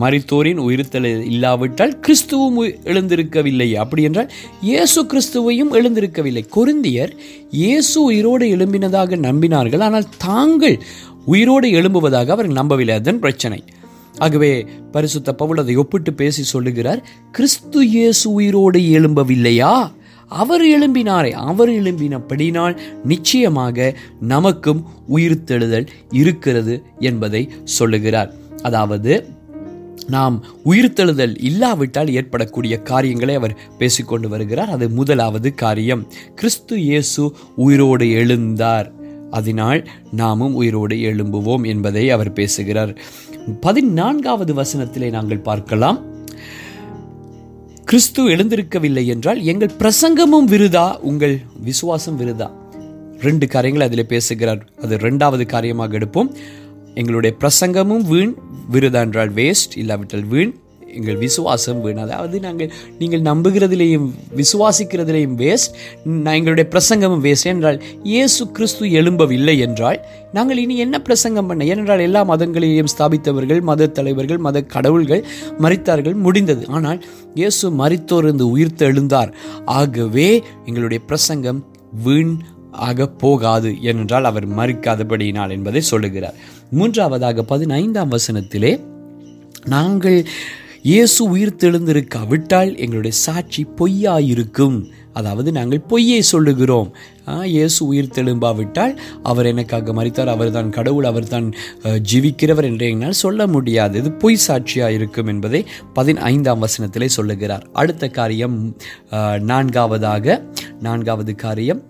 மரித்தோரின் 0.00 0.58
உயிர்த்தெழு 0.58 1.20
இல்லாவிட்டால் 1.20 2.00
கிறிஸ்துவும் 2.06 2.56
உயி- 2.56 2.76
எழுந்திருக்கவில்லை. 2.84 3.74
அப்படி 3.74 4.02
என்றால் 4.02 4.32
இயேசு 4.62 5.04
கிறிஸ்துவையும் 5.04 5.72
எழுந்திருக்கவில்லை. 5.72 6.48
கொருந்தியர் 6.56 7.10
இயேசு 7.50 8.02
உயிரோடு 8.02 8.46
எழும்பினதாக 8.46 9.16
நம்பினார்கள். 9.16 9.80
ஆனால் 9.80 10.04
தாங்கள் 10.18 10.82
உயிரோடு 11.26 11.68
எழும்புவதாக 11.68 12.28
அவர் 12.28 12.46
நம்பவில்லை. 12.46 12.94
அதன் 12.94 13.18
பிரச்சனை. 13.18 13.64
ஆகவே 14.18 14.66
பரிசுத்த 14.92 15.34
பவுல் 15.34 15.58
அதை 15.58 15.76
ஒப்பிட்டு 15.76 16.12
பேசி 16.12 16.42
சொல்லுகிறார் 16.42 17.04
கிறிஸ்து 17.32 17.86
இயேசு 17.86 18.32
உயிரோடு 18.32 18.78
எழும்பவில்லையா? 18.78 19.92
அவர் 20.28 20.62
எழும்பினாரே. 20.62 21.30
அவர் 21.30 21.68
எழும்பினபடினால் 21.68 22.76
நிச்சயமாக 23.04 23.96
நமக்கும் 24.20 24.86
உயிர்த்தெழுதல் 25.14 25.86
இருக்கிறது 26.10 26.82
என்பதை 26.98 27.50
சொல்லுகிறார். 27.64 28.32
அதாவது 28.62 29.26
நாம் 30.06 30.44
உயிர்த்தெழுதல் 30.64 31.36
இல்லாவிட்டால் 31.40 32.14
ஏற்படக்கூடிய 32.14 32.76
காரியங்களை 32.76 33.34
அவர் 33.34 33.58
பேசிக்கொண்டு 33.78 34.28
வருகிறார். 34.28 34.70
அது 34.70 34.88
முதலாவது 34.88 35.54
காரியம். 35.54 36.06
கிறிஸ்து 36.34 36.80
இயேசு 36.80 37.34
உயிரோடு 37.56 38.04
எழுந்தார். 38.04 38.90
அதனால் 39.32 39.88
நாமும் 40.12 40.54
உயிரோடு 40.54 40.96
எழும்புவோம் 40.96 41.66
என்பதை 41.66 42.10
அவர் 42.10 42.32
பேசுகிறார். 42.32 42.92
பதினான்காவது 43.60 44.54
வசனத்திலே 44.54 45.10
நாங்கள் 45.10 45.46
பார்க்கலாம். 45.50 45.98
கிறிஸ்து 47.84 48.28
எழுந்திருக்கவில்லை 48.28 49.06
என்றால் 49.06 49.42
எங்கள் 49.42 49.76
பிரசங்கமும் 49.78 50.46
விருதா? 50.46 50.96
உங்கள் 50.96 51.40
விசுவாசம் 51.62 52.20
விருதா? 52.20 52.50
ரெண்டு 53.20 53.46
காரியங்கள் 53.46 53.86
அதில் 53.86 54.06
பேசுகிறார். 54.06 54.68
அது 54.82 54.96
ரெண்டாவது 54.96 55.46
காரியமாக 55.46 55.98
எடுப்போம். 55.98 56.30
எங்களுடைய 56.94 57.36
பிரசங்கமும் 57.40 58.08
வீண் 58.08 58.34
விருதா 58.72 59.00
என்றால் 59.00 59.32
வேஸ்ட் 59.32 59.76
இல்லாவிட்டால் 59.76 60.24
வீண். 60.24 60.54
எங்கள் 60.92 61.16
விசுவாசம் 61.16 61.80
வீண் 61.80 61.96
அதாவது 61.96 62.36
நாங்கள் 62.40 62.70
நீங்கள் 62.98 63.22
நம்புகிறதிலேயும் 63.22 64.08
விசுவாசிக்கிறதிலேயும் 64.36 65.36
வேஸ்ட் 65.42 65.74
எங்களுடைய 66.36 66.66
பிரசங்கமும் 66.74 67.24
வேஸ்ட் 67.26 67.50
என்றால் 67.52 67.78
இயேசு 68.02 68.42
கிறிஸ்து 68.50 68.86
எழும்பவில்லை 69.00 69.56
என்றால் 69.58 70.00
நாங்கள் 70.32 70.56
இனி 70.56 70.74
என்ன 70.76 70.96
பிரசங்கம் 71.00 71.46
பண்ண? 71.46 71.62
ஏனென்றால் 71.64 71.98
எல்லா 71.98 72.20
மதங்களையும் 72.24 72.92
ஸ்தாபித்தவர்கள் 72.94 73.60
மத 73.60 73.88
தலைவர்கள் 73.88 74.38
மத 74.38 74.62
கடவுள்கள் 74.74 75.22
மறித்தார்கள் 75.58 76.16
முடிந்தது. 76.16 76.62
ஆனால் 76.68 77.00
இயேசு 77.34 77.66
மறித்தோர்ந்து 77.70 78.46
உயிர்த்து 78.50 78.86
எழுந்தார் 78.88 79.30
ஆகவே 79.64 80.28
எங்களுடைய 80.64 81.00
பிரசங்கம் 81.06 81.60
வீண் 82.04 82.34
ஆக 82.88 83.06
போகாது 83.22 83.70
ஏனென்றால் 83.82 84.24
அவர் 84.24 84.46
மறிக்காதபடியினால் 84.58 85.50
என்பதை 85.50 85.80
சொல்லுகிறார். 85.80 86.38
மூன்றாவதாக 86.70 87.42
பதினைந்தாம் 87.42 88.12
வசனத்திலே 88.12 88.72
நாங்கள் 89.66 90.18
இயேசு 90.90 91.20
உயிர் 91.32 91.58
தெழுந்திருக்காவிட்டால் 91.62 92.70
எங்களுடைய 92.84 93.14
சாட்சி 93.24 93.62
பொய்யாயிருக்கும். 93.78 94.78
அதாவது 95.18 95.50
நாங்கள் 95.58 95.82
பொய்யை 95.90 96.22
சொல்லுகிறோம். 96.30 96.88
இயேசு 97.52 97.78
உயிர் 97.90 98.10
தெழும்பாவிட்டால் 98.16 98.94
அவர் 99.30 99.48
எனக்காக 99.50 99.92
மறித்தார் 99.98 100.32
அவர்தான் 100.34 100.74
கடவுள் 100.78 101.08
அவர் 101.10 101.30
தான் 101.34 101.46
ஜீவிக்கிறவர் 102.10 102.68
என்று 102.70 102.88
என்னால் 102.94 103.20
சொல்ல 103.22 103.46
முடியாது. 103.54 103.94
இது 104.02 104.12
பொய் 104.24 104.42
சாட்சியாக 104.46 104.96
இருக்கும் 104.98 105.30
என்பதை 105.34 105.62
பதினைந்தாம் 105.98 106.64
வசனத்திலே 106.66 107.10
சொல்லுகிறார். 107.18 107.64
அடுத்த 107.82 108.10
காரியம் 108.18 108.58
நான்காவதாக 109.52 110.40
நான்காவது 110.88 111.34
காரியம். 111.46 111.82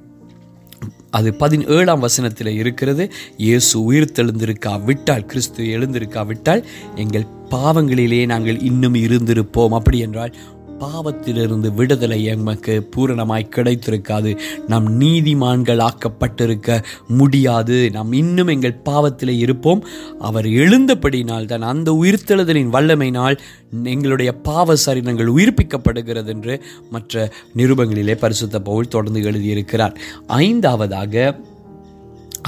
அது 1.18 1.30
பதினேழாம் 1.40 2.04
வசனத்தில் 2.04 2.58
இருக்கிறது. 2.60 3.04
இயேசு 3.46 3.74
உயிர் 3.88 4.14
தெழுந்திருக்காவிட்டால் 4.18 5.28
கிறிஸ்து 5.32 5.62
எழுந்திருக்காவிட்டால் 5.76 6.62
எங்கள் 7.02 7.26
பாவங்களிலே 7.52 8.26
நாங்கள் 8.26 8.60
இன்னும் 8.60 8.94
இருந்திருப்போம். 8.94 9.68
அப்படி 9.68 9.98
என்றால் 9.98 10.34
பாவத்திலிருந்து 10.78 11.74
விடுதலை 11.74 12.24
எமக்கு 12.24 12.88
பூரணமாய் 12.96 13.50
கிடைத்திருக்காது. 13.56 14.38
நாம் 14.68 15.00
நீதிமான்கள் 15.00 15.88
ஆக்கப்பட்டிருக்க 15.88 16.82
முடியாது. 17.08 17.90
நாம் 17.90 18.12
இன்னும் 18.12 18.46
எங்கள் 18.46 18.74
பாவத்தில் 18.74 19.38
இருப்போம். 19.38 19.84
அவர் 20.18 20.46
எழுந்தபடினால் 20.46 21.44
தான் 21.44 21.62
அந்த 21.62 21.98
உயிர்த்தெழுதலின் 22.02 22.72
வல்லமையினால் 22.72 23.38
எங்களுடைய 23.84 24.32
பாவ 24.32 24.74
சரீரங்கள் 24.86 25.32
உயிர்ப்பிக்கப்படுகிறது 25.32 26.26
என்று 26.26 26.62
மற்ற 26.90 27.32
நிருபங்களிலே 27.56 28.16
பரிசுத்த 28.16 28.60
பவுல் 28.60 28.88
தொடர்ந்து 28.88 29.20
எழுதியிருக்கிறார். 29.20 29.94
ஐந்தாவதாக 30.26 31.40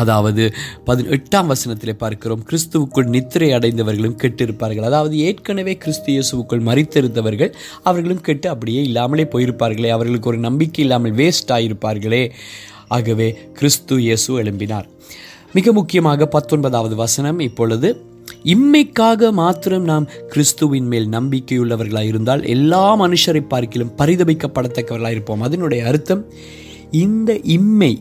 அதாவது 0.03 0.43
பதினெட்டாம் 0.85 1.51
வசனத்தில் 1.53 2.01
பார்க்கிறோம் 2.03 2.43
கிறிஸ்துவுக்குள் 2.49 3.11
நித்திரை 3.15 3.49
அடைந்தவர்களும் 3.59 4.17
கெட்டிருப்பார்கள். 4.23 4.89
அதாவது 4.91 5.15
ஏற்கனவே 5.27 5.75
கிறிஸ்து 5.85 6.09
இயேசுவுக்குள் 6.15 6.65
மறித்திருந்தவர்கள் 6.69 7.53
அவர்களும் 7.83 8.25
கெட்டு 8.29 8.49
அப்படியே 8.49 8.83
இல்லாமலே 8.89 9.27
போயிருப்பார்களே 9.35 9.93
அவர்களுக்கு 9.97 10.31
ஒரு 10.33 10.41
நம்பிக்கை 10.49 10.83
இல்லாமல் 10.85 11.15
வேஸ்ட் 11.21 11.53
ஆகியிருப்பார்களே 11.57 12.25
ஆகவே 12.97 13.29
கிறிஸ்து 13.59 13.95
இயேசு 14.07 14.31
எழும்பினார். 14.41 14.89
மிக 15.53 15.73
முக்கியமாக 15.73 16.27
பத்தொன்பதாவது 16.27 16.97
வசனம் 17.05 17.39
இப்பொழுது 17.49 17.89
இம்மைக்காக 18.53 19.31
மாத்திரம் 19.41 19.87
நாம் 19.91 20.07
கிறிஸ்துவின் 20.33 20.89
மேல் 20.93 21.09
நம்பிக்கையுள்ளவர்களாக 21.17 22.11
இருந்தால் 22.13 22.43
எல்லா 22.55 22.85
மனுஷரை 23.03 23.43
பார்க்கிலும் 23.53 23.95
பரிதபிக்கப்படத்தக்கவர்களாக 24.01 25.17
இருப்போம். 25.17 25.45
அதனுடைய 25.49 25.83
அர்த்தம் 25.91 26.23
இந்த 27.05 27.31
இம்மை 27.57 27.93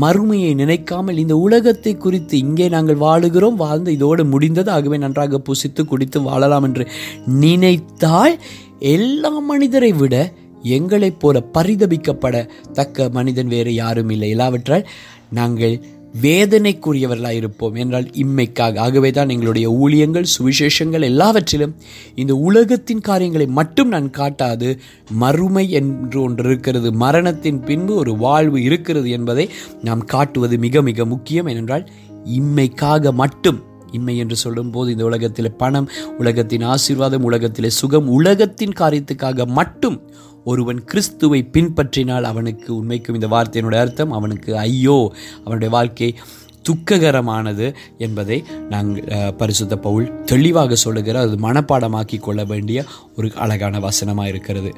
மறுமையை 0.00 0.54
நினைக்காமல் 0.54 1.18
இந்த 1.18 1.36
உலகத்தை 1.36 1.96
குறித்து 1.96 2.38
இங்கே 2.38 2.68
நாங்கள் 2.68 2.96
வாழுகிறோம் 2.96 3.54
வாழ்ந்து 3.54 3.92
இதோடு 3.92 4.24
முடிந்தது. 4.24 4.70
ஆகவே 4.70 4.96
நன்றாக 4.96 5.40
புசித்து 5.48 5.84
குடித்து 5.84 6.22
வாழலாம் 6.22 6.62
என்று 6.62 6.86
நினைத்தால் 7.26 8.40
எல்லா 8.78 9.38
மனிதரை 9.38 9.92
விட 9.92 10.32
எங்களைப் 10.62 11.20
போல 11.20 11.44
பரிதபிக்கப்பட 11.54 12.48
தக்க 12.72 13.08
மனிதன் 13.12 13.46
வேறு 13.46 13.74
யாரும் 13.74 14.10
இல்லை. 14.10 14.30
இல்லாவற்றால் 14.30 14.86
நாங்கள் 15.30 15.84
வேதனைக்குரியவர்களாக 16.22 17.30
இருப்போம். 17.30 17.74
என்றால் 17.74 18.04
இம்மைக்காக. 18.04 18.78
ஆகவே 18.78 19.10
தான் 19.10 19.28
எங்களுடைய 19.28 19.70
ஊழியங்கள் 19.70 20.24
சுவிசேஷங்கள் 20.38 21.02
எல்லாவற்றிலும் 21.02 21.74
இந்த 22.14 22.34
உலகத்தின் 22.34 23.00
காரியங்களை 23.00 23.46
மட்டும் 23.46 23.88
நான் 23.88 24.10
காட்டாது 24.10 24.78
மறுமை 25.10 25.70
என்று 25.70 26.22
ஒன்று 26.22 26.44
இருக்கிறது 26.44 26.92
மரணத்தின் 26.92 27.60
பின்பு 27.60 27.94
ஒரு 27.94 28.16
வாழ்வு 28.16 28.62
இருக்கிறது 28.62 29.10
என்பதை 29.10 29.50
நாம் 29.82 30.04
காட்டுவது 30.04 30.58
மிக 30.58 30.82
மிக 30.82 31.04
முக்கியம். 31.04 31.46
ஏனென்றால் 31.46 31.90
இம்மைக்காக 32.24 33.12
மட்டும் 33.12 33.62
இம்மை 33.92 34.16
என்று 34.16 34.36
சொல்லும்போது 34.36 34.92
இந்த 34.92 35.04
உலகத்தில் 35.04 35.52
பணம் 35.52 35.88
உலகத்தின் 36.18 36.62
ஆசீர்வாதம் 36.62 37.22
உலகத்திலே 37.22 37.68
சுகம் 37.68 38.08
உலகத்தின் 38.08 38.72
காரியத்துக்காக 38.72 39.46
மட்டும் 39.46 40.10
ஒருவன் 40.50 40.80
கிறிஸ்துவை 40.84 41.40
பின்பற்றினால் 41.54 42.28
அவனுக்கு 42.30 42.68
உண்மைக்கும் 42.78 43.16
இந்த 43.18 43.28
வார்த்தையினுடைய 43.34 43.80
அர்த்தம் 43.84 44.12
அவனுக்கு 44.18 44.50
ஐயோ 44.66 44.98
அவனுடைய 45.44 45.70
வாழ்க்கை 45.76 46.10
துக்ககரமானது 46.68 47.66
என்பதை 48.04 48.38
நாங்கள் 48.72 49.34
பரிசுத்த 49.40 49.74
பவுல் 49.86 50.06
தெளிவாக 50.24 50.76
சொல்லுகிற 50.84 51.18
அது 51.24 51.36
மனப்பாடமாக்கி 51.46 52.18
கொள்ள 52.20 52.40
வேண்டிய 52.44 52.78
ஒரு 53.16 53.28
அழகான 53.44 53.80
வசனமாக 53.88 54.32
இருக்கிறது. 54.32 54.70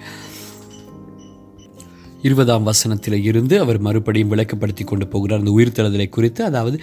இருபதாம் 2.27 2.69
வசனத்தில் 2.69 3.17
இருந்து 3.31 3.55
அவர் 3.65 3.79
மறுபடியும் 3.87 4.31
விளக்கப்படுத்தி 4.33 4.85
கொண்டு 4.85 5.07
போகிறார். 5.07 5.41
அந்த 5.43 5.53
உயிர்த்தெழுதலை 5.57 6.09
குறித்து 6.09 6.41
அதாவது 6.45 6.77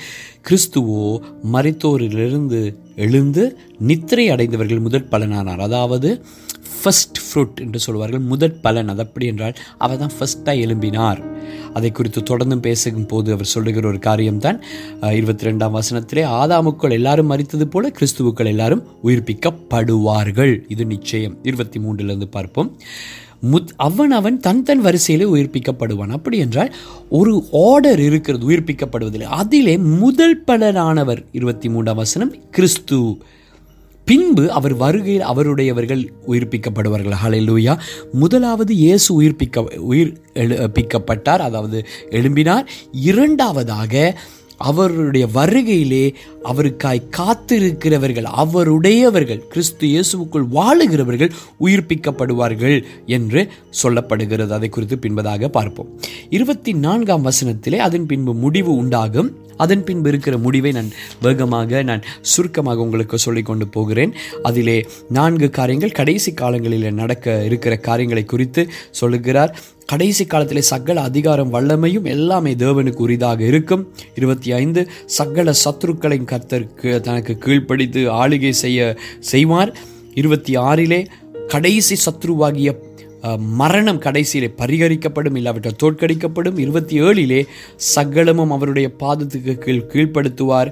கிறிஸ்துவோ 0.47 1.05
மறைத்தோரிலிருந்து 1.53 2.61
எழுந்து 3.05 3.43
நித்திரை 3.89 4.25
அடைந்தவர்கள் 4.35 4.85
முதல் 4.87 5.09
பலனானார். 5.13 5.63
அதாவது 5.67 6.11
ஃபஸ்ட் 6.85 7.19
ஃப்ரூட் 7.25 7.59
என்று 7.59 7.79
சொல்வார்கள் 7.79 8.19
முதற் 8.19 8.61
பலன் 8.61 8.87
அது 8.87 9.01
அப்படி 9.01 9.25
என்றால் 9.25 9.55
அவர் 9.77 9.97
தான் 9.97 10.15
ஃபஸ்ட்டாக 10.17 10.59
எழும்பினார். 10.65 11.21
அதை 11.73 11.91
குறித்து 11.91 12.23
தொடர்ந்து 12.23 12.57
பேசும் 12.59 13.05
போது 13.05 13.33
அவர் 13.33 13.53
சொல்லுகிற 13.55 13.87
ஒரு 13.87 13.99
காரியம்தான் 13.99 14.61
இருபத்தி 15.01 15.47
ரெண்டாம் 15.47 15.77
வசனத்திலே 15.79 16.23
ஆதாமுக்கள் 16.41 16.97
எல்லாரும் 16.99 17.31
மறித்தது 17.31 17.65
போல 17.65 17.91
கிறிஸ்துவுக்கள் 17.99 18.53
எல்லாரும் 18.53 18.83
உயிர்ப்பிக்கப்படுவார்கள். 19.03 20.53
இது 20.67 20.85
நிச்சயம். 20.85 21.35
இருபத்தி 21.43 21.79
மூன்றிலிருந்து 21.79 22.27
பார்ப்போம். 22.37 22.71
முத் 23.51 23.71
அவன் 23.75 24.11
அவன் 24.11 24.39
தன் 24.39 24.63
தன் 24.63 24.83
வரிசையிலே 24.85 25.25
உயிர்ப்பிக்கப்படுவான். 25.35 26.15
அப்படி 26.17 26.37
என்றால் 26.37 26.75
ஒரு 27.09 27.33
ஆர்டர் 27.51 27.99
இருக்கிறது 27.99 28.49
உயிர்ப்பிக்கப்படுவதில் 28.49 29.31
அதிலே 29.41 29.77
முதல் 29.77 30.43
பலனானவர் 30.47 31.25
இருபத்தி 31.31 31.69
மூன்றாம் 31.69 31.95
வசனம் 31.95 32.33
கிறிஸ்து. 32.51 33.17
பின்பு 34.05 34.51
அவர் 34.51 34.73
வருகையில் 34.73 35.21
அவருடையவர்கள் 35.21 36.13
உயிர்ப்பிக்கப்படுவார்கள். 36.27 37.15
ஹalleluya 37.23 37.77
முதலாவது 38.13 38.75
இயேசு 38.75 39.21
உயிர்ப்பிக்க 39.21 39.77
உயிர் 39.77 40.17
எழுப்பிக்கப்பட்டார் 40.33 41.37
அதாவது 41.37 41.85
எழும்பினார். 42.09 42.65
இரண்டாவதாக 42.91 44.17
அவருடைய 44.57 45.27
வருகையிலே 45.33 46.13
அவருக்காய் 46.43 47.01
காத்திருக்கிறவர்கள் 47.17 48.23
அவருடையவர்கள் 48.23 49.47
கிறிஸ்து 49.47 49.87
இயேசுவுக்குள் 49.87 50.45
வாழுகிறவர்கள் 50.53 51.31
உயிர்ப்பிக்கப்படுவார்கள் 51.59 52.83
என்று 53.05 53.47
சொல்லப்படுகிறது. 53.83 54.47
அதை 54.47 54.69
குறித்து 54.69 54.95
பின்பதாக 54.95 55.47
பார்ப்போம். 55.47 55.99
இருபத்தி 56.29 56.73
நான்காம் 56.73 57.25
வசனத்திலே 57.25 57.75
அதன் 57.75 58.05
பின்பு 58.05 58.33
முடிவு 58.33 58.75
உண்டாகும். 58.75 59.31
அதன் 59.57 59.83
பின்பு 59.83 60.09
இருக்கிற 60.09 60.37
முடிவை 60.37 60.71
நான் 60.71 60.91
வேகமாக 61.21 61.83
நான் 61.83 62.01
சுருக்கமாக 62.21 62.81
உங்களுக்கு 62.81 63.17
சொல்லிக் 63.17 63.45
கொண்டு 63.45 63.67
போகிறேன். 63.67 64.13
அதிலே 64.43 64.87
நான்கு 65.09 65.49
காரியங்கள் 65.49 65.91
கடைசி 65.91 66.33
காலங்களில் 66.33 66.93
நடக்க 66.93 67.43
இருக்கிற 67.43 67.77
காரியங்களை 67.77 68.25
குறித்து 68.25 68.69
சொல்லுகிறார். 68.91 69.59
கடைசி 69.85 70.25
காலத்திலே 70.25 70.61
சகல 70.61 71.01
அதிகாரம் 71.01 71.53
வல்லமையும் 71.53 72.03
எல்லாமே 72.03 72.53
தேவனுக்கு 72.53 72.97
உரிதாக 72.97 73.43
இருக்கும். 73.43 73.93
இருபத்தி 74.15 74.51
ஐந்து 74.51 74.89
சகல 75.05 75.51
சத்ருக்களை 75.51 76.17
கர்த்தருக்கு 76.31 76.99
தனக்கு 76.99 77.37
கீழ்ப்படித்து 77.37 78.01
ஆளுகை 78.11 78.49
செய்ய 78.49 78.97
செய்வார். 79.19 79.77
இருபத்தி 80.13 80.57
ஆறிலே 80.57 81.05
கடைசி 81.47 82.11
சத்ருவாகிய 82.11 82.75
மரணம் 83.37 84.01
கடைசியிலே 84.01 84.49
பரிகரிக்கப்படும் 84.57 85.35
இல்லாவிட்டால் 85.35 85.79
தோற்கடிக்கப்படும். 85.83 86.57
இருபத்தி 86.57 87.01
ஏழிலே 87.01 87.45
சகலமும் 87.75 88.51
அவருடைய 88.51 88.91
பாதத்துக்கு 88.99 89.53
கீழ் 89.53 89.89
கீழ்ப்படுத்துவார். 89.93 90.71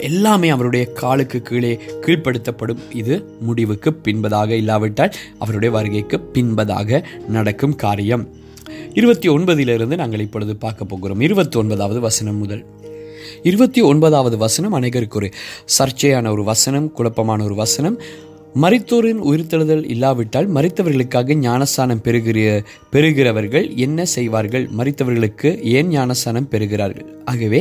எல்லாமே 0.00 0.48
அவருடைய 0.48 0.86
காலுக்கு 0.86 1.42
கீழே 1.42 1.80
கீழ்ப்படுத்தப்படும். 2.00 2.78
இது 2.94 3.24
முடிவுக்கு 3.40 3.90
பின்பதாக 4.04 4.48
இல்லாவிட்டால் 4.48 5.12
அவருடைய 5.38 5.74
வருகைக்கு 5.74 6.20
பின்பதாக 6.32 7.04
நடக்கும் 7.28 7.74
காரியம். 7.74 8.28
இருபத்தி 8.94 9.28
ஒன்பதிலிருந்து 9.28 9.96
நாங்கள் 9.96 10.20
இப்பொழுது 10.20 10.56
பார்க்க 10.56 10.84
போகிறோம். 10.84 11.20
இருபத்தி 11.20 11.58
ஒன்பதாவது 11.58 12.00
வசனம் 12.00 12.36
முதல். 12.36 12.64
இருபத்தி 13.42 13.80
ஒன்பதாவது 13.80 14.36
வசனம் 14.36 14.74
அனைவருக்கு 14.74 15.14
ஒரு 15.14 15.30
சர்ச்சையான 15.78 16.30
ஒரு 16.30 16.44
வசனம் 16.44 16.92
குழப்பமான 16.92 17.44
ஒரு 17.44 17.54
வசனம். 17.54 18.00
மறித்தோரின் 18.60 19.20
உயிர்த்தெழுதல் 19.28 19.84
இல்லாவிட்டால் 19.92 20.48
மறித்தவர்களுக்காக 20.56 21.36
ஞானஸ்தானம் 21.44 22.02
பெறுகிற 22.06 22.38
பெறுகிறவர்கள் 22.94 23.66
என்ன 23.76 24.04
செய்வார்கள்? 24.04 24.64
மறித்தவர்களுக்கு 24.78 25.50
ஏன் 25.76 25.88
ஞானஸ்தானம் 25.88 26.48
பெறுகிறார்கள்? 26.54 27.08
ஆகவே 27.24 27.60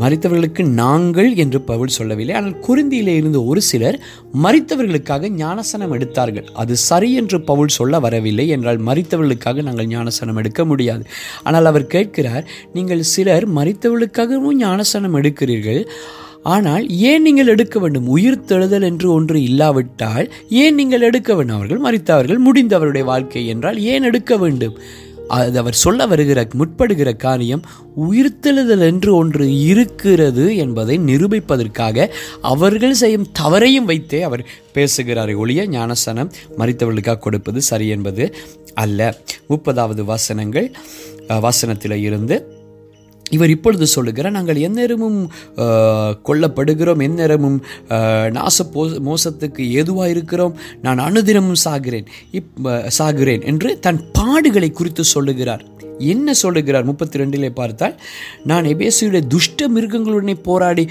மறித்தவர்களுக்கு 0.00 0.62
நாங்கள் 0.80 1.30
என்று 1.34 1.58
பவுல் 1.60 1.94
சொல்லவில்லை. 1.96 2.34
ஆனால் 2.34 2.58
குருந்தியிலே 2.66 3.14
இருந்து 3.20 3.40
ஒரு 3.44 3.60
சிலர் 3.60 3.98
மறித்தவர்களுக்காக 4.44 5.30
ஞானசனம் 5.42 5.94
எடுத்தார்கள். 5.96 6.46
அது 6.62 6.76
சரி 6.88 7.10
என்று 7.14 7.40
பவுல் 7.50 7.74
சொல்ல 7.78 8.00
வரவில்லை 8.00 8.48
என்றால் 8.48 8.80
மறித்தவர்களுக்காக 8.88 9.62
நாங்கள் 9.62 9.86
ஞானசனம் 9.86 10.36
எடுக்க 10.36 10.64
முடியாது. 10.64 11.04
ஆனால் 11.42 11.64
அவர் 11.64 11.86
கேட்கிறார் 11.86 12.44
நீங்கள் 12.72 13.02
சிலர் 13.14 13.46
மறித்தவர்களுக்காகவும் 13.58 14.60
ஞானசனம் 14.64 15.16
எடுக்கிறீர்கள். 15.20 15.82
ஆனால் 16.42 16.88
ஏன் 16.88 17.22
நீங்கள் 17.22 17.46
எடுக்க 17.46 17.78
வேண்டும்? 17.78 18.06
உயிர் 18.06 18.44
தெழுதல் 18.44 18.82
என்று 18.82 19.12
ஒன்று 19.12 19.42
இல்லாவிட்டால் 19.42 20.32
ஏன் 20.48 20.74
நீங்கள் 20.74 21.00
எடுக்க 21.00 21.34
வேண்டும்? 21.34 21.56
அவர்கள் 21.56 21.78
மறித்தவர்கள் 21.78 22.44
முடிந்தவருடைய 22.44 23.04
வாழ்க்கை 23.04 23.46
என்றால் 23.46 23.78
ஏன் 23.78 24.02
எடுக்க 24.02 24.36
வேண்டும்? 24.36 24.78
அது 25.28 25.58
அவர் 25.58 25.74
சொல்ல 25.74 26.06
வருகிற 26.06 26.48
முற்படுகிற 26.54 27.16
காரியம் 27.16 27.62
உயிர்த்தெழுதல் 28.00 28.80
என்று 28.80 29.14
ஒன்று 29.14 29.58
இருக்கிறது 29.58 30.56
என்பதை 30.56 30.98
நிரூபிப்பதற்காக 30.98 32.08
அவர்கள் 32.40 32.92
செய்யும் 32.92 33.28
தவறையும் 33.42 33.84
வைத்தே 33.84 34.22
அவர் 34.22 34.46
பேசுகிறார் 34.72 35.34
ஒளிய 35.34 35.66
ஞானசனம் 35.66 36.32
மறித்தவர்களுக்காக 36.58 37.18
கொடுப்பது 37.18 37.62
சரி 37.62 37.88
என்பது 37.88 38.34
அல்ல. 38.74 39.16
முப்பதாவது 39.48 40.04
வசனங்கள் 40.04 40.70
வசனத்தில் 41.40 41.92
இருந்து 41.92 42.51
இவர் 43.36 43.54
இப்பொழுது 43.54 43.86
சொல்லுகிறார் 43.94 44.36
நாங்கள் 44.36 44.62
எந்நேரமும் 44.66 45.18
கொல்லப்படுகிறோம் 46.28 47.04
எந்நேரமும் 47.08 47.58
நாச 48.38 48.66
போ 48.74 48.84
மோசத்துக்கு 49.08 49.64
ஏதுவாக 49.80 50.12
இருக்கிறோம் 50.14 50.56
நான் 50.86 51.04
அனுதினமும் 51.08 51.62
சாகிறேன் 51.66 52.08
இப் 52.40 52.54
சாகிறேன் 52.98 53.44
என்று 53.52 53.70
தன் 53.86 54.02
பாடுகளை 54.18 54.70
குறித்து 54.72 55.04
சொல்லுகிறார். 55.14 55.64
என்ன 56.12 56.28
சொல்லுகிறார் 56.42 56.86
முப்பத்தி 56.88 57.16
ரெண்டிலே 57.20 57.48
பார்த்தால் 57.58 57.94
நான் 58.50 58.68
எபேசியுடைய 58.70 59.22
துஷ்ட 59.34 59.68
மிருகங்களுடனே 59.74 60.34
போராடி 60.48 60.84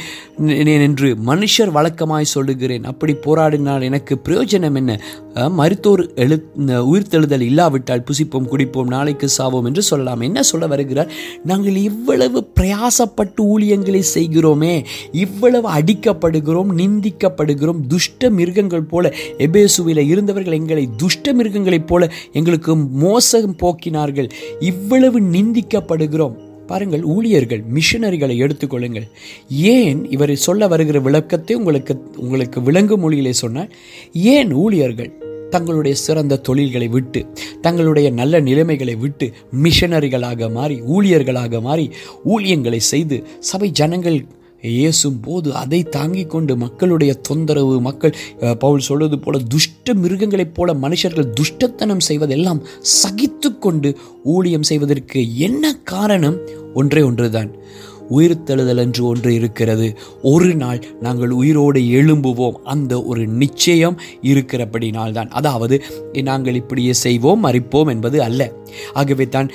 என்று 0.87 1.09
மனுஷர் 1.29 1.71
வழக்கமாய் 1.77 2.33
சொல்லுகிறேன். 2.35 2.85
அப்படி 2.91 3.13
போராடினால் 3.25 3.87
எனக்கு 3.89 4.15
பிரயோஜனம் 4.25 4.77
என்ன? 4.81 4.91
மருத்துவர் 5.33 6.13
எழு 6.13 6.49
உயிர்த்தெழுதல் 6.57 7.41
இல்லாவிட்டால் 7.41 8.03
புசிப்போம் 8.03 8.47
குடிப்போம் 8.47 8.87
நாளைக்கு 8.87 9.29
சாவோம் 9.37 9.65
என்று 9.65 9.81
சொல்லலாம். 9.81 10.21
என்ன 10.21 10.43
சொல்ல 10.43 10.67
வருகிறார்? 10.67 11.11
நாங்கள் 11.43 11.75
இவ்வளவு 11.75 12.47
பிரயாசப்பட்டு 12.59 13.41
ஊழியங்களை 13.41 14.03
செய்கிறோமே 14.15 14.85
இவ்வளவு 15.11 15.69
அடிக்கப்படுகிறோம் 15.71 16.71
நிந்திக்கப்படுகிறோம் 16.77 17.87
துஷ்ட 17.87 18.29
மிருகங்கள் 18.29 18.83
போல. 18.83 19.13
எபேசுவில் 19.37 19.97
இருந்தவர்கள் 19.97 20.53
எங்களை 20.53 20.89
துஷ்ட 20.97 21.33
மிருகங்களைப் 21.33 21.87
போல 21.87 22.11
எங்களுக்கு 22.33 22.75
மோசம் 22.75 23.55
போக்கினார்கள். 23.55 24.29
இவ்வளவு 24.59 25.21
நிந்திக்கப்படுகிறோம். 25.21 26.37
பாருங்கள் 26.67 27.03
ஊழியர்கள் 27.03 27.63
மிஷனரிகளை 27.73 28.35
எடுத்துக்கொள்ளுங்கள் 28.35 29.07
ஏன் 29.49 30.11
இவர் 30.11 30.35
சொல்ல 30.35 30.67
வருகிற 30.67 30.99
விளக்கத்தை 30.99 31.55
உங்களுக்கு 31.55 32.01
உங்களுக்கு 32.15 32.61
விளங்கும் 32.61 33.11
மொழியிலே 33.11 33.29
சொன்னால் 33.29 33.73
ஏன் 34.13 34.53
ஊழியர்கள் 34.53 35.20
தங்களுடைய 35.51 35.95
சிறந்த 36.05 36.41
தொழில்களை 36.47 36.87
விட்டு 36.87 37.21
தங்களுடைய 37.61 38.09
நல்ல 38.09 38.39
நிலைமைகளை 38.39 38.95
விட்டு 38.95 39.27
மிஷனரிகளாக 39.63 40.51
மாறி 40.51 40.77
ஊழியர்களாக 40.95 41.61
மாறி 41.61 41.87
ஊழியங்களை 42.25 42.81
செய்து 42.91 43.17
சபை 43.39 43.69
ஜனங்கள் 43.71 44.19
இயேசும் 44.63 45.19
போது 45.21 45.49
அதை 45.53 45.79
தாங்கிக் 45.83 46.29
கொண்டு 46.29 46.53
மக்களுடைய 46.57 47.11
தொந்தரவு 47.27 47.75
மக்கள் 47.81 48.13
பவுல் 48.59 48.79
சொல்வது 48.79 49.17
போல 49.19 49.39
துஷ்ட 49.53 49.93
மிருகங்களைப் 49.93 50.53
போல 50.53 50.73
மனுஷர்கள் 50.73 51.31
துஷ்டத்தனம் 51.39 52.03
செய்வதெல்லாம் 52.07 52.61
சகித்து 53.01 53.49
கொண்டு 53.57 53.91
ஊழியம் 54.35 54.63
செய்வதற்கு 54.63 55.21
என்ன 55.37 55.73
காரணம்? 55.93 56.37
ஒன்றே 56.73 57.01
ஒன்றுதான். 57.01 57.49
உயிர்த்தெழுதல் 58.17 58.81
என்று 58.85 59.03
ஒன்று 59.11 59.31
இருக்கிறது. 59.39 59.87
ஒரு 60.33 60.49
நாள் 60.61 60.79
நாங்கள் 61.05 61.33
உயிரோடு 61.41 61.81
எழும்புவோம். 61.99 62.57
அந்த 62.73 62.93
ஒரு 63.11 63.23
நிச்சயம் 63.41 63.97
இருக்கிறபடினால் 64.31 65.15
தான் 65.17 65.33
அதாவது 65.39 65.77
நாங்கள் 66.29 66.59
இப்படியே 66.61 66.93
செய்வோம் 67.05 67.43
மறிப்போம் 67.47 67.91
என்பது 67.95 68.17
அல்ல. 68.27 68.41
ஆகவே 68.99 69.25
தான் 69.35 69.49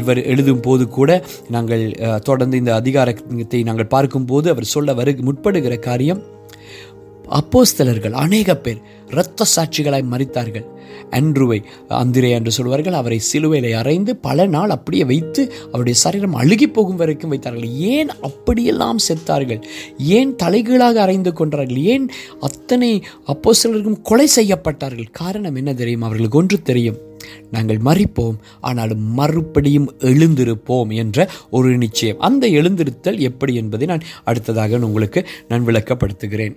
இவர் 0.00 0.20
எழுதும் 0.32 0.64
போது 0.66 0.84
கூட 0.98 1.10
நாங்கள் 1.56 1.84
தொடர்ந்து 2.28 2.60
இந்த 2.62 2.74
அதிகாரத்தை 2.80 3.62
நாங்கள் 3.70 3.92
பார்க்கும்போது 3.96 4.46
அவர் 4.54 4.72
சொல்ல 4.74 4.92
வரு 5.00 5.12
முற்படுகிற 5.28 5.76
காரியம் 5.88 6.22
அப்போஸ்தலர்கள் 7.28 8.12
அநேக 8.12 8.56
பேர் 8.56 8.80
இரத்த 9.08 9.44
சாட்சிகளாய் 9.56 10.10
மறித்தார்கள் 10.10 10.64
அன்றுவை 11.10 11.62
அந்திரே 11.88 12.30
என்று 12.30 12.50
சொல்வார்கள் 12.50 12.92
அவரை 12.92 13.18
சிலுவையில் 13.18 13.74
அறைந்து 13.74 14.16
பல 14.16 14.46
நாள் 14.46 14.70
அப்படியே 14.70 15.04
வைத்து 15.04 15.52
அவருடைய 15.66 15.98
சரீரம் 15.98 16.34
அழுகி 16.34 16.66
போகும் 16.66 16.96
வரைக்கும் 16.96 17.30
வைத்தார்கள். 17.30 17.68
ஏன் 17.68 18.08
அப்படியெல்லாம் 18.08 18.98
செத்தார்கள்? 19.08 19.62
ஏன் 19.98 20.36
தலைகீழாக 20.36 21.00
அறைந்து 21.00 21.32
கொண்டார்கள்? 21.32 21.76
ஏன் 21.76 22.08
அத்தனை 22.40 23.04
அப்போஸ்தலர்களும் 23.26 24.02
கொலை 24.02 24.28
செய்யப்பட்டார்கள்? 24.36 25.10
காரணம் 25.10 25.54
என்ன 25.54 25.74
தெரியும்? 25.74 26.02
அவர்களுக்கு 26.02 26.38
ஒன்று 26.38 26.62
தெரியும். 26.62 26.96
நாங்கள் 27.50 27.76
மறிப்போம் 27.76 28.36
ஆனாலும் 28.60 29.12
மறுபடியும் 29.12 29.94
எழுந்திருப்போம் 29.98 30.94
என்ற 30.94 31.30
ஒரு 31.50 31.76
நிச்சயம். 31.76 32.18
அந்த 32.18 32.46
எழுந்திருத்தல் 32.46 33.18
எப்படி 33.18 33.54
என்பதை 33.54 33.86
நான் 33.86 34.02
அடுத்ததாக 34.24 34.78
உங்களுக்கு 34.78 35.26
நான் 35.48 35.66
விளக்கப்படுத்துகிறேன். 35.66 36.56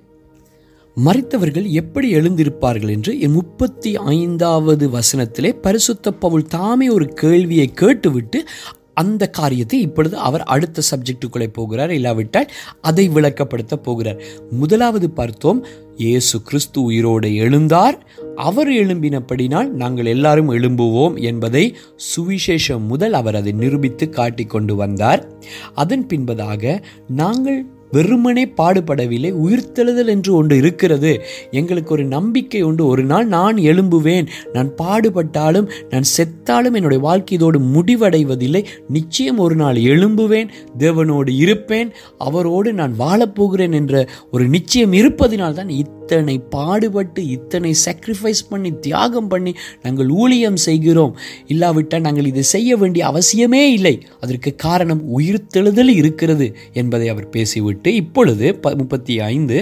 மறித்தவர்கள் 1.05 1.65
எப்படி 1.69 2.15
எழுந்திருப்பார்கள் 2.15 2.89
என்று 2.89 3.29
முப்பத்தி 3.29 3.95
ஐந்தாவது 3.95 4.89
வசனத்திலே 4.89 5.59
பரிசுத்த 5.61 6.11
பவுல் 6.11 6.45
தாமே 6.45 6.89
ஒரு 6.89 7.07
கேள்வியை 7.07 7.67
கேட்டுவிட்டு 7.67 8.45
அந்த 8.93 9.27
காரியத்தை 9.27 9.81
இப்பொழுது 9.81 10.17
அவர் 10.17 10.43
அடுத்த 10.43 10.81
சப்ஜெக்டுக்குள்ளே 10.91 11.47
போகிறார். 11.47 11.91
இல்லாவிட்டால் 11.91 12.51
அதை 12.81 13.09
விளக்கப்படுத்த 13.09 13.75
போகிறார். 13.75 14.21
முதலாவது 14.49 15.09
பார்த்தோம் 15.09 15.65
இயேசு 15.95 16.41
கிறிஸ்து 16.41 16.81
உயிரோடு 16.81 17.29
எழுந்தார். 17.29 17.97
அவர் 18.35 18.69
எழும்பினபடினால் 18.69 19.67
நாங்கள் 19.67 20.05
எல்லாரும் 20.05 20.51
எழும்புவோம் 20.51 21.21
என்பதை 21.21 21.75
சுவிசேஷம் 22.15 22.85
முதல் 22.87 23.13
அவர் 23.13 23.35
அதை 23.35 23.51
நிரூபித்து 23.51 24.09
காட்டிக் 24.09 24.49
கொண்டு 24.49 24.75
வந்தார். 24.75 25.27
அதன் 25.73 26.05
பின்பதாக 26.05 26.83
நாங்கள் 27.07 27.65
வெறுமனே 27.91 28.45
பாடுபடவில்லை 28.45 29.33
உயிர்த்தெழுதல் 29.33 30.07
என்று 30.07 30.35
ஒன்று 30.35 30.57
இருக்கிறது. 30.57 31.21
எங்களுக்கு 31.51 31.91
ஒரு 31.91 32.05
நம்பிக்கை 32.05 32.61
உண்டு. 32.61 32.87
ஒரு 32.87 33.03
நாள் 33.03 33.27
நான் 33.27 33.55
எழும்புவேன். 33.55 34.27
நான் 34.53 34.71
பாடுபட்டாலும் 34.83 35.69
நான் 35.89 36.03
செத்தாலும் 36.17 36.73
என்னுடைய 36.73 37.03
வாழ்க்கை 37.03 37.37
இதோடு 37.37 37.59
முடிவடைவதில்லை. 37.59 38.65
நிச்சயம் 38.87 39.37
ஒரு 39.37 39.55
நாள் 39.55 39.75
எழும்புவேன் 39.75 40.47
தேவனோடு 40.77 41.29
இருப்பேன் 41.29 41.91
அவரோடு 42.17 42.73
நான் 42.73 42.95
வாழப்போகிறேன் 42.99 43.73
என்ற 43.73 44.07
ஒரு 44.31 44.47
நிச்சயம் 44.47 44.93
இருப்பதினால் 44.93 45.53
தான் 45.53 45.69
இத்தனை 45.69 46.39
பாடுபட்டு 46.39 47.27
இத்தனை 47.27 47.75
சாக்ரிஃபைஸ் 47.85 48.43
பண்ணி 48.49 48.79
தியாகம் 48.79 49.27
பண்ணி 49.27 49.53
நாங்கள் 49.83 50.09
ஊழியம் 50.09 50.55
செய்கிறோம். 50.55 51.17
இல்லாவிட்டால் 51.47 52.01
நாங்கள் 52.01 52.25
இதை 52.25 52.41
செய்ய 52.41 52.77
வேண்டிய 52.77 53.07
அவசியமே 53.07 53.65
இல்லை. 53.67 54.05
அதற்கு 54.19 54.55
காரணம் 54.55 55.19
உயிர்த்தெழுதல் 55.19 55.87
இருக்கிறது 55.87 56.55
என்பதை 56.73 57.09
அவர் 57.09 57.29
பேசிவிட்டார். 57.29 57.75
எட்டு 57.77 57.95
இப்பொழுது 57.95 58.55
ப 58.55 58.69
முப்பத்தி 58.75 59.19
ஐந்து 59.19 59.57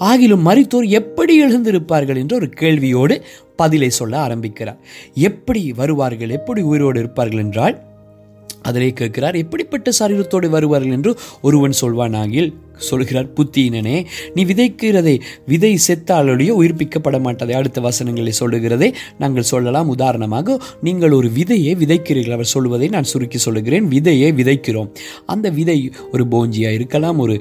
ஆகிலும் 0.00 0.42
மருத்துவர் 0.42 0.86
எப்படி 0.90 1.34
எழுந்திருப்பார்கள் 1.42 2.16
என்ற 2.16 2.36
ஒரு 2.36 2.48
கேள்வியோடு 2.60 3.14
பதிலை 3.56 3.90
சொல்ல 3.90 4.18
ஆரம்பிக்கிறார். 4.18 4.78
எப்படி 5.14 5.72
வருவார்கள் 5.72 6.30
எப்படி 6.30 6.62
உயிரோடு 6.62 6.98
இருப்பார்கள் 6.98 7.38
என்றால் 7.38 7.76
அதிலே 8.62 8.92
கேட்கிறார் 8.92 9.34
எப்படிப்பட்ட 9.34 9.90
சரீரத்தோடு 9.98 10.48
வருவார்கள் 10.48 10.92
என்று 10.92 11.12
ஒருவன் 11.42 11.72
சொல்வான் 11.72 12.12
ஆகில் 12.12 12.50
சொல்கிறார் 12.80 13.32
புத்தீனனே 13.32 14.04
நீ 14.34 14.44
விதைக்கிறதை 14.44 15.20
விதை 15.46 15.78
செத்தாலொழிய 15.88 16.50
உயிர்ப்பிக்கப்பட 16.50 17.16
மாட்டதை 17.18 17.52
அடுத்த 17.52 17.80
வசனங்களை 17.80 18.32
சொல்லுகிறதை 18.32 18.94
நாங்கள் 19.18 19.42
சொல்லலாம். 19.42 19.88
உதாரணமாக 19.88 20.58
நீங்கள் 20.82 21.10
ஒரு 21.10 21.28
விதையை 21.28 21.74
விதைக்கிறீர்கள். 21.76 22.32
அவர் 22.32 22.44
சொல்வதை 22.44 22.88
நான் 22.88 23.02
சுருக்கி 23.02 23.38
சொல்லுகிறேன். 23.38 23.88
விதையை 23.88 24.28
விதைக்கிறோம். 24.34 24.88
அந்த 25.26 25.48
விதை 25.50 25.92
ஒரு 26.12 26.24
போஞ்சியாக 26.30 26.72
இருக்கலாம் 26.72 27.18
ஒரு 27.18 27.40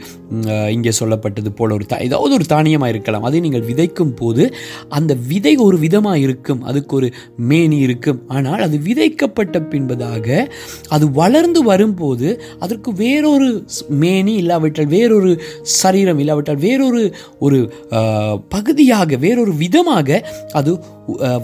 இங்கே 0.69 0.91
சொல்லப்பட்டது 0.99 1.49
போல 1.55 1.73
ஒரு 1.73 1.85
தா- 1.89 2.01
ஏதாவது 2.01 2.33
ஒரு 2.33 2.45
தானியமாக 2.49 2.87
இருக்கலாம். 2.87 3.23
அதை 3.23 3.39
நீங்கள் 3.39 3.65
விதைக்கும் 3.65 4.15
போது 4.15 4.53
அந்த 4.89 5.17
விதை 5.27 5.55
ஒரு 5.55 5.77
விதமாக 5.77 6.19
இருக்கும் 6.19 6.61
அதுக்கு 6.61 6.95
ஒரு 6.95 7.11
மேனி 7.37 7.77
இருக்கும். 7.77 8.27
ஆனால் 8.27 8.61
அது 8.61 8.77
விதைக்கப்பட்ட 8.77 9.57
பின்பதாக 9.69 10.49
அது 10.87 11.11
வளர்ந்து 11.11 11.63
வரும்போது 11.63 12.41
அதற்கு 12.59 12.93
வேறொரு 12.93 13.65
ஸ்- 13.65 13.89
மேனி 13.89 14.33
இல்லாவிட்டால் 14.33 14.85
வேறொரு 14.85 15.28
சரீரம் 15.79 16.21
இல்லாவிட்டால் 16.23 16.63
வேறொரு 16.67 17.03
ஒரு 17.45 17.59
பகுதியாக 18.55 19.17
வேறொரு 19.25 19.53
விதமாக 19.63 20.21
அது 20.59 20.71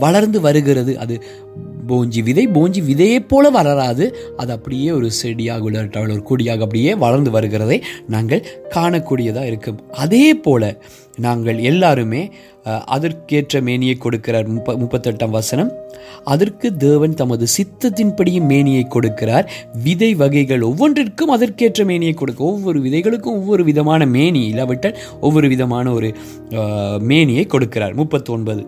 வளர்ந்து 0.04 0.40
வருகிறது. 0.48 0.94
அது 1.04 1.16
போஞ்சி 1.90 2.22
விதை 2.28 2.44
போஞ்சி 2.56 2.82
விதையை 2.90 3.20
போல 3.32 3.46
வளராது. 3.58 4.06
அது 4.42 4.52
அப்படியே 4.58 4.90
ஒரு 4.98 5.08
செடியாக 5.22 5.66
உள்ள 5.68 5.84
ஒரு 6.04 6.24
கொடியாக 6.30 6.64
அப்படியே 6.66 6.92
வளர்ந்து 7.06 7.32
வருகிறதை 7.36 7.78
நாங்கள் 8.14 8.46
காணக்கூடியதாக 8.76 9.50
இருக்கும். 9.52 9.80
அதே 10.04 10.28
போல 10.48 10.64
நாங்கள் 11.26 11.60
எல்லாருமே 11.72 12.22
அதற்கேற்ற 12.66 13.62
மேனியை 13.62 13.98
கொடுக்கிறார் 14.04 14.48
முப்ப 14.48 14.76
முப்பத்தெட்டாம் 14.84 15.36
வசனம். 15.40 15.72
அதற்கு 16.24 16.68
தேவன் 16.78 17.14
தமது 17.14 17.46
சித்தத்தின்படியும் 17.58 18.50
மேனியை 18.52 18.88
கொடுக்கிறார். 18.96 19.48
விதை 19.84 20.16
வகைகள் 20.16 20.62
ஒவ்வொன்றிற்கும் 20.62 21.34
அதற்கேற்ற 21.36 21.86
மேனியை 21.86 22.14
கொடுக்க 22.14 22.44
ஒவ்வொரு 22.44 22.80
விதைகளுக்கும் 22.80 23.38
ஒவ்வொரு 23.42 23.64
விதமான 23.64 24.06
மேனி 24.06 24.44
இல்லாவிட்டால் 24.52 24.98
ஒவ்வொரு 25.22 25.48
விதமான 25.48 25.92
ஒரு 25.92 26.12
மேனியை 27.12 27.46
கொடுக்கிறார். 27.54 27.94
முப்பத்தொன்பது. 27.94 28.64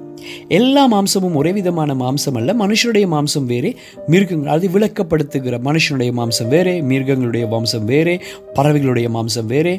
எல்லா 0.48 0.84
மாம்சமும் 0.94 1.36
ஒரே 1.36 1.52
விதமான 1.52 1.94
மாம்சம் 1.94 2.38
அல்ல 2.40 2.54
மனுஷனுடைய 2.54 3.06
மாம்சம் 3.14 3.46
வேறே 3.46 3.72
மிருகங்கள் 4.08 4.54
அது 4.56 4.68
விளக்கப்படுத்துகிற 4.68 5.60
மனுஷனுடைய 5.68 6.12
மாம்சம் 6.20 6.48
வேறே 6.48 6.82
மிருகங்களுடைய 6.82 7.46
மாம்சம் 7.54 7.86
வேறே 7.86 8.16
பறவைகளுடைய 8.56 9.10
மாம்சம் 9.16 9.46
வேறே 9.46 9.76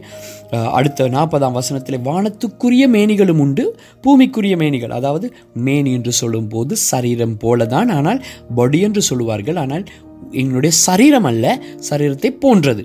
அடுத்த 0.50 1.08
நாற்பதாம் 1.08 1.56
வசனத்தில் 1.58 2.04
வானத்துக்குரிய 2.04 2.84
மேனிகளும் 2.88 3.40
உண்டு 3.44 3.64
பூமிக்குரிய 4.04 4.56
மேனிகள். 4.56 4.90
அதாவது 4.90 5.32
மேனி 5.54 5.92
என்று 5.92 6.12
சொல்லும்போது 6.12 6.76
சரீரம் 6.90 7.36
போல 7.36 7.66
தான் 7.66 7.88
ஆனால் 7.88 8.24
பொடி 8.54 8.80
என்று 8.80 9.02
சொல்லுவார்கள். 9.02 9.56
ஆனால் 9.56 9.84
எங்களுடைய 10.32 10.76
சரீரம் 10.76 11.24
அல்ல 11.24 11.58
சரீரத்தை 11.90 12.30
போன்றது. 12.44 12.84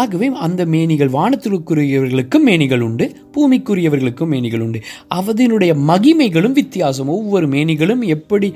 ஆகவே 0.00 0.26
அந்த 0.46 0.62
மேனிகள் 0.74 1.10
வானத்திற்குரியவர்களுக்கும் 1.16 2.44
மேனிகள் 2.48 2.80
உண்டு 2.80 3.06
பூமிக்குரியவர்களுக்கும் 3.34 4.30
மேனிகள் 4.34 4.60
உண்டு. 4.60 4.80
அவதினுடைய 5.08 5.72
மகிமைகளும் 5.90 6.56
வித்தியாசம். 6.60 7.08
ஒவ்வொரு 7.08 7.46
மேனிகளும் 7.48 8.02
எப்படி 8.16 8.48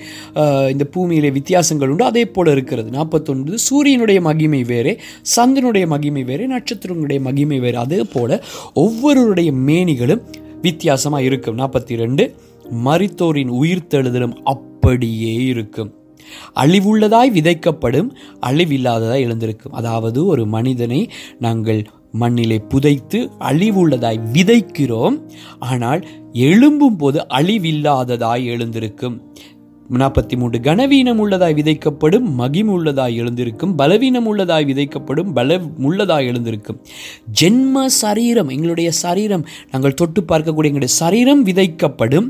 இந்த 0.72 0.84
பூமியிலே 0.84 1.30
வித்தியாசங்கள் 1.30 1.88
உண்டு 1.88 2.04
அதே 2.04 2.24
போல் 2.24 2.50
இருக்கிறது. 2.54 2.90
நாற்பத்தொன்பது 2.90 3.58
சூரியனுடைய 3.68 4.20
மகிமை 4.20 4.62
வேறே 4.64 4.94
சந்திரனுடைய 5.36 5.86
மகிமை 5.86 6.24
வேறே 6.24 6.46
நட்சத்திரங்களுடைய 6.56 7.20
மகிமை 7.20 7.60
வேறு. 7.60 7.78
அதே 7.78 8.00
போல் 8.12 8.36
ஒவ்வொருடைய 8.84 9.52
மேனிகளும் 9.68 10.24
வித்தியாசமாக 10.62 11.26
இருக்கும். 11.28 11.58
நாற்பத்தி 11.58 11.96
ரெண்டு 12.02 12.24
மரித்தோரின் 12.84 13.50
உயிர்த்தெழுதலும் 13.60 14.36
அப்படியே 14.54 15.34
இருக்கும். 15.52 15.92
அழிவுள்ளதாய் 16.54 17.32
விதைக்கப்படும் 17.32 18.10
அழிவில்லாததாய் 18.40 19.20
எழுந்திருக்கும். 19.20 19.72
அதாவது 19.72 20.26
ஒரு 20.26 20.46
மனிதனை 20.46 21.10
நாங்கள் 21.38 21.86
மண்ணிலே 22.12 22.58
புதைத்து 22.58 23.30
அழிவுள்ளதாய் 23.40 24.20
விதைக்கிறோம். 24.32 25.22
ஆனால் 25.58 26.06
எழும்பும் 26.32 26.98
போது 26.98 27.26
அழிவில்லாததாய் 27.28 28.44
எழுந்திருக்கும். 28.44 29.22
நாற்பத்தி 29.90 30.36
மூன்று 30.36 30.58
கனவீனம் 30.58 31.20
உள்ளதாய் 31.22 31.54
விதைக்கப்படும் 31.54 32.26
மகிம் 32.38 32.70
உள்ளதாய் 32.70 33.14
எழுந்திருக்கும் 33.14 33.74
பலவீனம் 33.74 34.26
உள்ளதாய் 34.26 34.66
விதைக்கப்படும் 34.66 35.32
பல 35.32 35.58
உள்ளதாய் 35.58 36.26
எழுந்திருக்கும். 36.26 36.80
ஜென்ம 37.40 37.84
சரீரம் 37.86 38.48
எங்களுடைய 38.48 38.90
சரீரம் 38.90 39.46
நாங்கள் 39.70 39.94
தொட்டு 39.94 40.22
பார்க்கக்கூடிய 40.22 40.70
எங்களுடைய 40.72 40.94
சரீரம் 40.94 41.46
விதைக்கப்படும். 41.46 42.28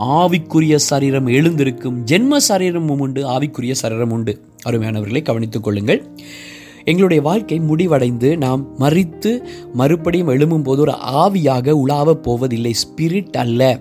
ஆவிக்குரிய 0.00 0.76
சரீரம் 0.76 1.26
எழுந்திருக்கும் 1.26 2.04
ஜென்ம 2.04 2.36
சரீரமும் 2.36 2.98
உண்டு 2.98 3.28
ஆவிக்குரிய 3.28 3.72
சரீரம் 3.72 4.10
உண்டு. 4.10 4.40
அருமையானவர்களை 4.68 5.22
கவனித்துக் 5.22 5.62
கொள்ளுங்கள். 5.62 6.06
எங்களுடைய 6.84 7.22
வாழ்க்கை 7.22 7.60
முடிவடைந்து 7.60 8.36
நாம் 8.36 8.78
மறித்து 8.78 9.42
மறுபடியும் 9.72 10.28
எழும்பும் 10.28 10.62
போது 10.62 10.80
ஒரு 10.80 10.92
ஆவியாக 10.92 11.70
உலாவப் 11.70 12.22
போவதில்லை. 12.22 12.74
ஸ்பிரிட் 12.84 13.30
அல்ல. 13.30 13.80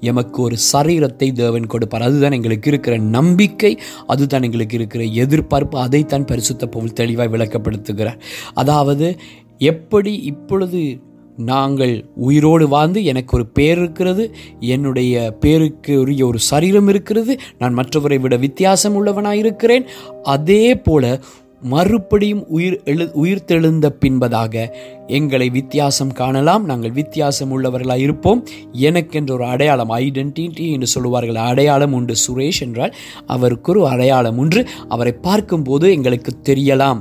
எமக்கு 0.00 0.42
ஒரு 0.42 0.56
சரீரத்தை 0.72 1.32
தேவன் 1.32 1.66
கொடுப்பார். 1.66 2.02
அதுதான் 2.02 2.32
எங்களுக்கு 2.32 2.68
இருக்கிற 2.68 2.98
நம்பிக்கை 2.98 3.78
அதுதான் 4.06 4.42
எங்களுக்கு 4.42 4.76
இருக்கிற 4.76 5.04
எதிர்பார்ப்பு. 5.04 5.78
அதைத்தான் 5.78 6.24
பரிசுத்த 6.24 6.66
பவுல் 6.66 6.92
தெளிவாக 6.92 7.36
விளக்கப்படுத்துகிறார். 7.36 8.20
அதாவது 8.54 9.18
எப்படி 9.58 10.16
இப்பொழுது 10.16 11.00
நாங்கள் 11.40 12.04
உயிரோடு 12.14 12.68
வாழ்ந்து 12.68 13.04
எனக்கு 13.04 13.36
ஒரு 13.36 13.46
பேர் 13.46 13.78
இருக்கிறது 13.78 14.34
என்னுடைய 14.60 15.30
பேருக்கு 15.40 16.00
உரிய 16.00 16.26
ஒரு 16.26 16.38
சரீரம் 16.38 16.88
இருக்கிறது 16.88 17.36
நான் 17.58 17.76
மற்றவரை 17.76 18.20
விட 18.20 18.36
வித்தியாசம் 18.36 18.94
உள்ளவனாக 18.94 19.36
இருக்கிறேன். 19.36 19.84
அதே 20.22 20.74
போல 20.74 21.20
மறுபடியும் 21.62 22.48
உயிர் 22.48 22.82
எழு 22.84 23.10
உயிர்த்தெழுந்த 23.14 23.88
பின்பதாக 24.04 24.68
எங்களை 25.06 25.48
வித்தியாசம் 25.48 26.12
காணலாம். 26.12 26.64
நாங்கள் 26.64 26.90
வித்தியாசம் 26.90 27.50
உள்ளவர்களாக 27.52 27.96
இருப்போம். 27.96 28.44
எனக்கென்ற 28.72 29.32
ஒரு 29.32 29.44
அடையாளம் 29.44 29.90
ஐடென்டிட்டி 29.90 30.72
என்று 30.72 30.86
சொல்லுவார்கள். 30.86 31.34
அடையாளம் 31.34 31.92
உண்டு. 31.92 32.14
சுரேஷ் 32.28 32.60
என்றால் 32.60 32.94
அவருக்கு 33.26 33.72
ஒரு 33.72 33.88
அடையாளம் 33.88 34.38
ஒன்று 34.38 34.68
அவரை 34.88 35.12
பார்க்கும்போது 35.12 35.90
எங்களுக்கு 35.90 36.32
தெரியலாம். 36.42 37.00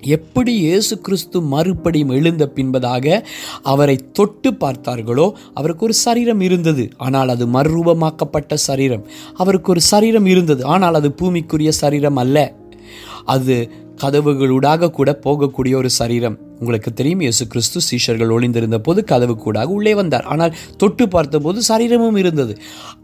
எப்படி 0.00 0.58
இயேசு 0.58 1.00
கிறிஸ்து 1.00 1.42
மறுபடியும் 1.42 2.10
எழுந்த 2.10 2.52
பின்பதாக 2.54 3.24
அவரை 3.62 3.96
தொட்டு 4.12 4.50
பார்த்தார்களோ 4.50 5.32
அவருக்கு 5.54 5.84
ஒரு 5.84 5.94
சரீரம் 5.94 6.40
இருந்தது. 6.40 6.88
ஆனால் 6.96 7.28
அது 7.28 7.46
மறுரூபமாக்கப்பட்ட 7.46 8.54
சரீரம். 8.54 9.06
அவருக்கு 9.34 9.70
ஒரு 9.70 9.80
சரீரம் 9.80 10.26
இருந்தது. 10.26 10.64
ஆனால் 10.64 10.94
அது 10.94 11.14
பூமிக்குரிய 11.22 11.68
சரீரம் 11.68 12.16
அல்ல. 12.16 12.54
அது 13.24 13.70
கதவுகளூடாக 13.96 14.90
கூட 14.90 15.18
போகக்கூடிய 15.24 15.74
ஒரு 15.74 15.90
சரீரம். 15.90 16.47
உங்களுக்கு 16.60 16.90
தெரியும் 16.92 17.22
இயேசு 17.24 17.44
கிறிஸ்து 17.46 17.80
சீஷர்கள் 17.88 18.32
ஒளிந்திருந்த 18.36 18.78
போது 18.86 19.00
கதவு 19.04 19.34
கூடாக 19.36 19.74
உள்ளே 19.76 19.92
வந்தார். 19.94 20.26
ஆனால் 20.32 20.54
தொட்டு 20.76 21.04
பார்த்தபோது 21.08 21.58
சரீரமும் 21.68 22.18
இருந்தது. 22.22 22.54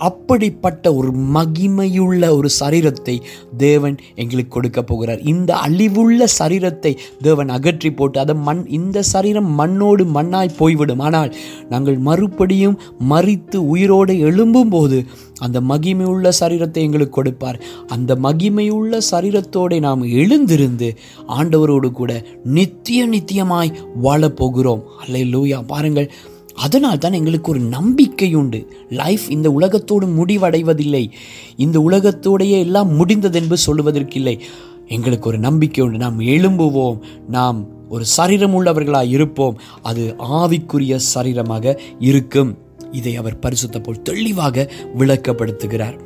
அப்படிப்பட்ட 0.08 0.94
ஒரு 0.94 1.10
மகிமையுள்ள 1.36 2.22
ஒரு 2.38 2.50
சரீரத்தை 2.60 3.16
தேவன் 3.56 3.96
எங்களுக்கு 4.14 4.54
கொடுக்க 4.56 4.82
போகிறார். 4.82 5.20
இந்த 5.34 5.50
அழிவுள்ள 5.66 6.28
சரீரத்தை 6.38 6.92
தேவன் 7.22 7.52
அகற்றி 7.56 7.92
போட்டு 7.92 8.18
அதை 8.24 8.36
மண் 8.48 8.64
இந்த 8.78 8.98
சரீரம் 9.12 9.50
மண்ணோடு 9.60 10.04
மண்ணாய் 10.16 10.56
போய்விடும். 10.60 11.04
ஆனால் 11.08 11.32
நாங்கள் 11.68 12.00
மறுபடியும் 12.08 12.78
மறித்து 13.12 13.60
உயிரோடு 13.74 14.14
எழும்பும் 14.28 14.72
போது 14.74 14.98
அந்த 15.38 15.60
மகிமையுள்ள 15.60 16.32
சரீரத்தை 16.40 16.76
எங்களுக்கு 16.76 17.12
கொடுப்பார். 17.12 17.60
அந்த 17.86 18.14
மகிமையுள்ள 18.14 19.00
சரீரத்தோடு 19.10 19.80
நாம் 19.80 20.02
எழுந்திருந்து 20.02 20.96
ஆண்டவரோடு 21.28 21.90
கூட 21.90 22.26
நித்திய 22.44 23.08
நித்தியமாய் 23.08 23.74
வாழப்போகிறோம் 24.02 24.82
அல்ல 25.00 25.18
லூயா 25.18 25.66
பாருங்கள் 25.66 26.10
அதனால் 26.54 26.98
தான் 26.98 27.12
எங்களுக்கு 27.12 27.50
ஒரு 27.50 27.60
நம்பிக்கை 27.60 28.34
உண்டு 28.34 28.66
லைஃப் 28.88 29.30
இந்த 29.30 29.50
உலகத்தோடு 29.50 30.06
முடிவடைவதில்லை. 30.06 31.10
இந்த 31.56 31.78
உலகத்தோடையே 31.78 32.58
எல்லாம் 32.58 32.94
முடிந்தது 32.94 33.42
என்று 33.42 33.56
சொல்லுவதற்கில்லை. 33.66 34.38
எங்களுக்கு 34.86 35.28
ஒரு 35.28 35.38
நம்பிக்கை 35.38 35.84
உண்டு 35.84 35.98
நாம் 35.98 36.20
எழும்புவோம். 36.20 36.98
நாம் 37.28 37.68
ஒரு 37.88 38.04
சரீரம் 38.04 38.60
உள்ளவர்களாக 38.60 39.08
இருப்போம். 39.08 39.58
அது 39.82 40.14
ஆவிக்குரிய 40.18 40.98
சரீரமாக 41.14 41.78
இருக்கும். 41.98 42.58
இதை 42.94 43.16
அவர் 43.16 43.38
பரிசுத்த 43.38 43.80
போல் 43.80 44.02
தெளிவாக 44.02 44.66
விளக்கப்படுத்துகிறார். 44.98 45.98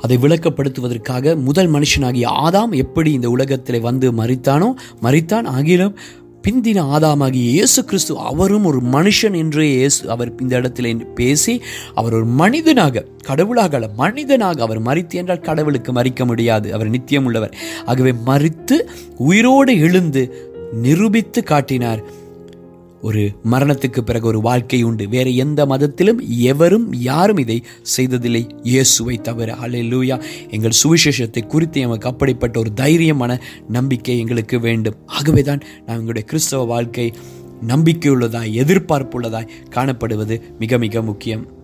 அதை 0.00 0.16
விளக்கப்படுத்துவதற்காக 0.18 1.36
முதல் 1.42 1.70
மனுஷனாகிய 1.72 2.26
ஆதாம் 2.46 2.74
எப்படி 2.84 3.12
இந்த 3.12 3.30
உலகத்தில் 3.30 3.80
வந்து 3.80 4.12
மறித்தானோ 4.12 4.68
மறித்தான் 5.02 5.48
ஆகிலும் 5.58 5.94
பிந்தின 6.42 6.82
ஆதாமாகிய 6.96 7.46
இயேசு 7.48 7.84
கிறிஸ்து 7.84 8.18
அவரும் 8.18 8.64
ஒரு 8.64 8.78
மனுஷன் 8.92 9.36
என்று 9.36 9.64
இயேசு 9.66 10.10
அவர் 10.10 10.30
இந்த 10.40 10.60
இடத்துல 10.60 11.12
பேசி 11.14 11.54
அவர் 11.94 12.14
ஒரு 12.14 12.24
மனிதனாக 12.24 13.04
கடவுளாக 13.24 13.76
அல்ல 13.76 13.88
மனிதனாக 13.96 14.62
அவர் 14.62 14.80
மறித்து 14.82 15.14
என்றால் 15.14 15.46
கடவுளுக்கு 15.48 15.92
மறிக்க 15.92 16.24
முடியாது. 16.24 16.72
அவர் 16.72 16.88
நித்தியம் 16.88 17.24
உள்ளவர். 17.24 17.56
ஆகவே 17.84 18.12
மறித்து 18.26 18.78
உயிரோடு 19.16 19.74
எழுந்து 19.78 20.22
நிரூபித்து 20.72 21.42
காட்டினார். 21.42 22.00
ஒரு 23.02 23.32
மரணத்துக்கு 23.50 24.00
பிறகு 24.00 24.26
ஒரு 24.26 24.40
வாழ்க்கை 24.40 24.82
உண்டு. 24.82 25.08
வேறு 25.08 25.36
எந்த 25.36 25.66
மதத்திலும் 25.66 26.20
எவரும் 26.28 26.92
யாரும் 26.92 27.36
இதை 27.36 27.64
செய்ததில்லை. 27.82 28.46
இயேசுவை 28.62 29.20
தவிர. 29.20 29.56
அலே 29.62 29.82
லூயா 29.92 30.22
எங்கள் 30.50 30.78
சுவிசேஷத்தை 30.82 31.46
குறித்து 31.46 31.80
எமக்கு 31.80 32.08
அப்படிப்பட்ட 32.08 32.58
ஒரு 32.58 32.70
தைரியமான 32.76 33.40
நம்பிக்கை 33.68 34.18
எங்களுக்கு 34.18 34.60
வேண்டும். 34.60 34.94
ஆகவே 35.06 35.42
தான் 35.42 35.62
நான் 35.86 35.96
எங்களுடைய 35.96 36.28
கிறிஸ்தவ 36.28 36.64
வாழ்க்கை 36.64 37.12
நம்பிக்கையுள்ளதாய் 37.66 38.52
எதிர்பார்ப்புள்ளதாய் 38.64 39.48
காணப்படுவது 39.70 40.40
மிக 40.58 40.78
மிக 40.78 41.02
முக்கியம். 41.02 41.58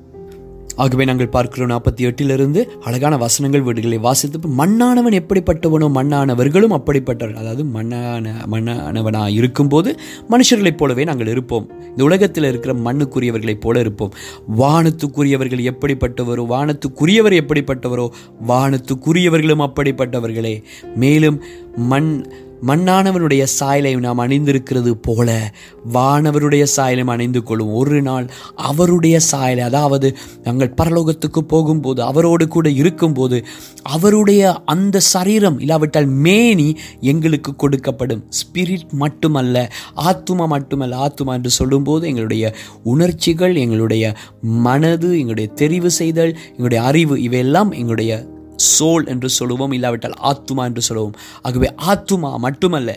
ஆகவே 0.77 1.05
நாங்கள் 1.05 1.29
பார்க்கிறோம் 1.29 1.71
நாற்பத்தி 1.71 2.01
எட்டிலிருந்து 2.01 2.65
அழகான 2.81 3.17
வசனங்கள் 3.17 3.63
வீடுகளை 3.63 3.99
வாசித்து 3.99 4.39
மண்ணானவன் 4.49 5.17
எப்படிப்பட்டவனோ 5.21 5.89
மண்ணானவர்களும் 5.95 6.77
அப்படிப்பட்டவர்கள். 6.79 7.35
அதாவது 7.35 7.65
மண்ணான 7.65 8.33
மண்ணானவனாக 8.51 9.33
இருக்கும்போது 9.33 9.99
மனுஷர்களைப் 10.31 10.77
போலவே 10.77 11.05
நாங்கள் 11.05 11.27
இருப்போம். 11.27 11.71
இந்த 11.89 12.05
உலகத்தில் 12.05 12.45
இருக்கிற 12.45 12.75
மண்ணுக்குரியவர்களைப் 12.75 13.61
போல 13.61 13.81
இருப்போம். 13.81 14.13
வானத்துக்குரியவர்கள் 14.59 15.65
எப்படிப்பட்டவரோ 15.73 16.45
வானத்துக்குரியவர் 16.55 17.39
எப்படிப்பட்டவரோ 17.43 18.09
வானத்துக்குரியவர்களும் 18.49 19.67
அப்படிப்பட்டவர்களே. 19.67 20.63
மேலும் 20.95 21.43
மண் 21.77 22.31
மண்ணானவனுடைய 22.63 23.43
சாயலை 23.43 23.95
நாம் 23.95 24.19
அணிந்திருக்கிறது 24.19 24.91
போல 24.91 25.53
வானவருடைய 25.93 26.67
சாயலையும் 26.77 27.05
அணிந்து 27.05 27.43
கொள்ளும். 27.43 27.73
ஒரு 27.73 28.03
நாள் 28.03 28.31
அவருடைய 28.55 29.21
சாயலை 29.21 29.65
அதாவது 29.65 30.17
நாங்கள் 30.43 30.75
பரலோகத்துக்கு 30.83 31.39
போகும்போது 31.39 32.03
அவரோடு 32.03 32.49
கூட 32.49 32.69
இருக்கும்போது 32.69 33.45
அவருடைய 33.83 34.63
அந்த 34.65 35.01
சரீரம் 35.01 35.59
இல்லாவிட்டால் 35.59 36.07
மேனி 36.07 36.77
எங்களுக்கு 37.01 37.55
கொடுக்கப்படும். 37.59 38.23
ஸ்பிரிட் 38.31 38.89
மட்டுமல்ல 38.91 39.71
ஆத்துமா 39.97 40.47
மட்டுமல்ல 40.47 40.97
ஆத்துமா 40.97 41.33
என்று 41.33 41.51
சொல்லும்போது 41.51 42.07
எங்களுடைய 42.07 42.55
உணர்ச்சிகள் 42.83 43.55
எங்களுடைய 43.55 44.15
மனது 44.41 45.19
எங்களுடைய 45.19 45.51
தெரிவு 45.55 45.87
செய்தல் 45.87 46.39
எங்களுடைய 46.51 46.85
அறிவு 46.85 47.23
இவையெல்லாம் 47.23 47.71
எங்களுடைய 47.71 48.35
சோல் 48.73 49.05
என்று 49.13 49.29
சொல்லுவோம் 49.37 49.75
இல்லாவிட்டால் 49.77 50.17
ஆத்துமா 50.31 50.63
என்று 50.71 50.83
சொல்லுவோம். 50.89 51.17
ஆகவே 51.47 51.69
ஆத்துமா 51.91 52.31
மட்டுமல்ல 52.45 52.91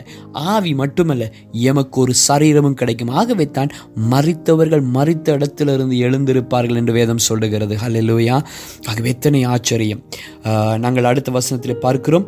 ஆவி 0.52 0.72
மட்டுமல்ல 0.80 1.24
எமக்கு 1.70 1.96
ஒரு 2.04 2.14
சரீரமும் 2.28 2.78
கிடைக்கும். 2.80 3.12
ஆகவே 3.20 3.46
தான் 3.58 3.74
மறித்தவர்கள் 4.12 4.84
மறித்த 4.96 5.36
இடத்திலிருந்து 5.38 5.98
எழுந்திருப்பார்கள் 6.06 6.80
என்று 6.82 6.94
வேதம் 6.98 7.26
சொல்லுகிறது. 7.28 7.76
ஹலெலுயா 7.84 8.38
ஆகவே 8.90 9.08
எத்தனை 9.16 9.42
ஆச்சரியம். 9.54 10.02
நாங்கள் 10.84 11.10
அடுத்த 11.12 11.30
வசனத்தில் 11.38 11.82
பார்க்கிறோம். 11.86 12.26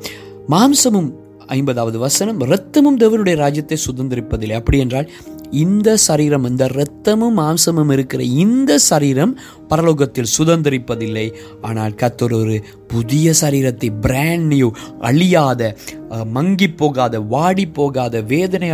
மாம்சமும் 0.54 1.10
ஐம்பதாவது 1.56 1.98
வசனம் 2.04 2.38
இரத்தமும் 2.46 2.98
தேவனுடைய 3.00 3.36
ராஜ்யத்தை 3.42 3.76
சுதந்திரிப்பதில்லை. 3.86 4.56
அப்படி 4.60 4.78
என்றால் 4.84 5.08
இந்த 5.52 5.96
சரீரம் 5.96 6.44
இந்த 6.44 6.64
இரத்தமும் 6.64 7.38
மாம்சமும் 7.38 7.92
இருக்கிற 7.92 8.22
இந்த 8.22 8.78
சரீரம் 8.78 9.38
பரலோகத்தில் 9.68 10.32
சுதந்திரிப்பதில்லை. 10.38 11.34
ஆனால் 11.60 11.94
கத்தர் 11.94 12.34
ஒரு 12.38 12.64
புதிய 12.86 13.32
சரீரத்தை 13.40 13.88
பிராண்ட் 14.00 14.46
நியூ 14.46 14.70
அழியாத 15.00 15.76
மங்கி 16.24 16.68
போகாத 16.70 17.20
வாடி 17.20 17.66
போகாத 17.66 18.20
வேதனை 18.20 18.70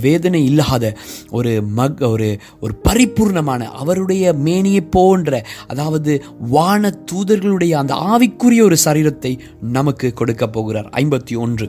வேதனை 0.00 0.44
இல்லாத 0.44 0.94
ஒரு 1.30 1.62
மக் 1.76 2.02
ஒரு 2.08 2.38
ஒரு 2.60 2.74
பரிபூர்ணமான 2.88 3.68
அவருடைய 3.82 4.32
மேனியை 4.32 4.80
போன்ற 4.80 5.42
அதாவது 5.66 6.24
வான 6.38 6.92
தூதர்களுடைய 7.12 7.70
அந்த 7.70 7.94
ஆவிக்குரிய 7.94 8.62
ஒரு 8.62 8.76
சரீரத்தை 8.84 9.38
நமக்கு 9.60 10.12
கொடுக்க 10.12 10.46
போகிறார். 10.48 10.90
ஐம்பத்தி 10.96 11.36
ஒன்று. 11.36 11.68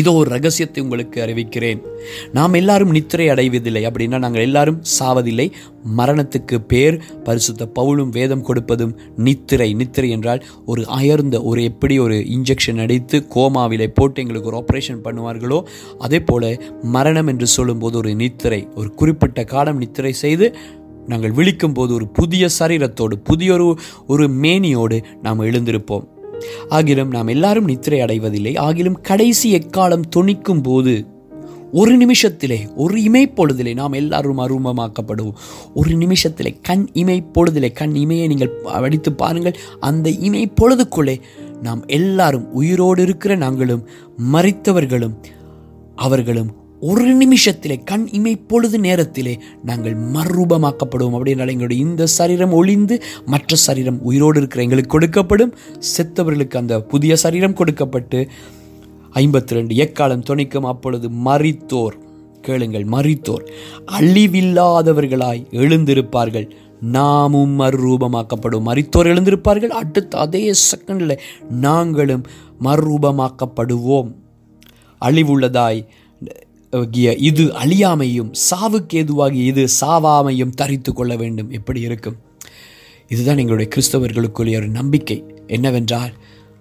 இதோ 0.00 0.12
ஒரு 0.12 0.28
ரகசியத்தை 0.30 0.80
உங்களுக்கு 0.84 1.18
அறிவிக்கிறேன். 1.24 1.80
நாம் 2.32 2.58
எல்லாரும் 2.60 2.94
நித்திரை 2.96 3.26
அடைவதில்லை. 3.28 3.82
அப்படின்னா 3.88 4.18
நாங்கள் 4.24 4.46
எல்லாரும் 4.48 4.80
சாவதில்லை. 4.98 5.46
மரணத்துக்கு 5.98 6.56
பேர் 6.72 6.96
பரிசுத்த 7.24 7.68
பவுலும் 7.78 8.12
வேதம் 8.18 8.46
கொடுப்பதும் 8.48 8.94
நித்திரை. 9.26 9.68
நித்திரை 9.74 10.10
என்றால் 10.10 10.44
ஒரு 10.66 10.84
அயர்ந்த 10.98 11.36
ஒரு 11.42 11.62
எப்படி 11.70 11.96
ஒரு 11.98 12.16
இன்ஜெக்ஷன் 12.36 12.82
அடித்து 12.84 13.18
கோமாவிலே 13.34 13.88
போட்டு 13.98 14.22
எங்களுக்கு 14.22 14.50
ஒரு 14.52 14.60
ஆப்ரேஷன் 14.62 15.04
பண்ணுவார்களோ 15.06 15.60
அதே 15.98 16.20
போல 16.20 16.54
மரணம் 16.96 17.26
என்று 17.26 17.48
சொல்லும்போது 17.56 17.96
ஒரு 17.96 18.12
நித்திரை. 18.14 18.60
ஒரு 18.74 18.90
குறிப்பிட்ட 19.02 19.44
காலம் 19.44 19.80
நித்திரை 19.84 20.12
செய்து 20.24 20.48
நாங்கள் 21.08 21.34
விழிக்கும் 21.38 21.74
போது 21.74 21.92
ஒரு 21.94 22.06
புதிய 22.18 22.44
சரீரத்தோடு 22.58 23.16
புதிய 23.24 23.52
ஒரு 23.52 23.66
ஒரு 24.06 24.24
மேனியோடு 24.42 24.96
நாம் 25.22 25.46
எழுந்திருப்போம். 25.48 26.06
ஆகிலும் 26.70 27.10
நாம் 27.10 27.26
எல்லாரும் 27.26 27.64
நித்திரை 27.64 28.00
அடைவதில்லை. 28.00 28.54
ஆகிலும் 28.54 29.00
கடைசி 29.00 29.58
எக்காலம் 29.58 30.02
துணிக்கும் 30.16 30.62
போது 30.62 31.06
ஒரு 31.72 31.96
நிமிஷத்திலே 31.96 32.74
ஒரு 32.74 33.00
இமைப்பொழுதிலே 33.00 33.74
நாம் 33.74 33.92
எல்லாரும் 33.92 34.38
அருமமாக்கப்படுவோம். 34.38 35.34
ஒரு 35.74 35.90
நிமிஷத்திலே 35.90 36.56
கண் 36.62 36.88
இமைப்பொழுதிலே 36.94 37.72
கண் 37.72 37.90
இமையை 37.90 38.26
நீங்கள் 38.26 38.62
அடித்து 38.64 39.12
பாருங்கள். 39.12 39.56
அந்த 39.80 40.10
இமைப்பொழுதுக்குள்ளே 40.10 41.20
நாம் 41.62 41.86
எல்லாரும் 41.86 42.52
உயிரோடு 42.52 43.02
இருக்கிற 43.02 43.34
நாங்களும் 43.34 43.88
மறித்தவர்களும் 44.32 45.14
அவர்களும் 45.96 46.64
ஒரு 46.80 47.16
நிமிஷத்திலே 47.16 47.84
கண் 47.84 48.08
இமை 48.12 48.36
பொழுது 48.36 48.78
நேரத்திலே 48.78 49.38
நாங்கள் 49.64 49.96
மறுரூபமாக்கப்படுவோம். 49.96 51.16
அப்படின்றால் 51.18 51.50
எங்களுடைய 51.50 51.82
இந்த 51.82 52.06
சரீரம் 52.06 52.52
ஒளிந்து 52.52 53.02
மற்ற 53.26 53.56
சரீரம் 53.56 54.02
உயிரோடு 54.02 54.38
இருக்கிற 54.38 54.62
எங்களுக்கு 54.62 54.98
கொடுக்கப்படும். 54.98 55.52
செத்தவர்களுக்கு 55.96 56.56
அந்த 56.56 56.80
புதிய 56.80 57.16
சரீரம் 57.16 57.52
கொடுக்கப்பட்டு 57.52 58.28
ஐம்பத்தி 59.14 59.50
ரெண்டு 59.50 59.74
எக்காலம் 59.74 60.22
துணைக்கும் 60.22 60.64
அப்பொழுது 60.64 61.08
மறித்தோர் 61.08 61.96
கேளுங்கள் 62.40 62.84
மறித்தோர் 62.84 63.48
அழிவில்லாதவர்களாய் 63.98 65.46
எழுந்திருப்பார்கள். 65.50 66.50
நாமும் 66.80 67.60
மறுரூபமாக்கப்படும். 67.60 68.66
மறித்தோர் 68.66 69.06
எழுந்திருப்பார்கள். 69.06 69.66
அடுத்த 69.66 70.18
அதே 70.18 70.52
செகண்டில் 70.52 71.18
நாங்களும் 71.48 72.24
மறுரூபமாக்கப்படுவோம். 72.60 74.12
அழிவுள்ளதாய் 75.00 75.86
இது 77.28 77.44
அழியாமையும் 77.62 78.30
சாவுக்கு 78.50 78.96
ஏதுவாகிய 79.00 79.44
இது 79.44 79.68
சாவாமையும் 79.80 80.54
தரித்து 80.54 80.92
கொள்ள 80.92 81.16
வேண்டும். 81.16 81.50
எப்படி 81.50 81.80
இருக்கும்? 81.80 82.16
இதுதான் 83.08 83.38
எங்களுடைய 83.38 83.68
கிறிஸ்தவர்களுக்குரிய 83.74 84.56
ஒரு 84.56 84.68
நம்பிக்கை. 84.68 85.24
என்னவென்றால் 85.46 86.12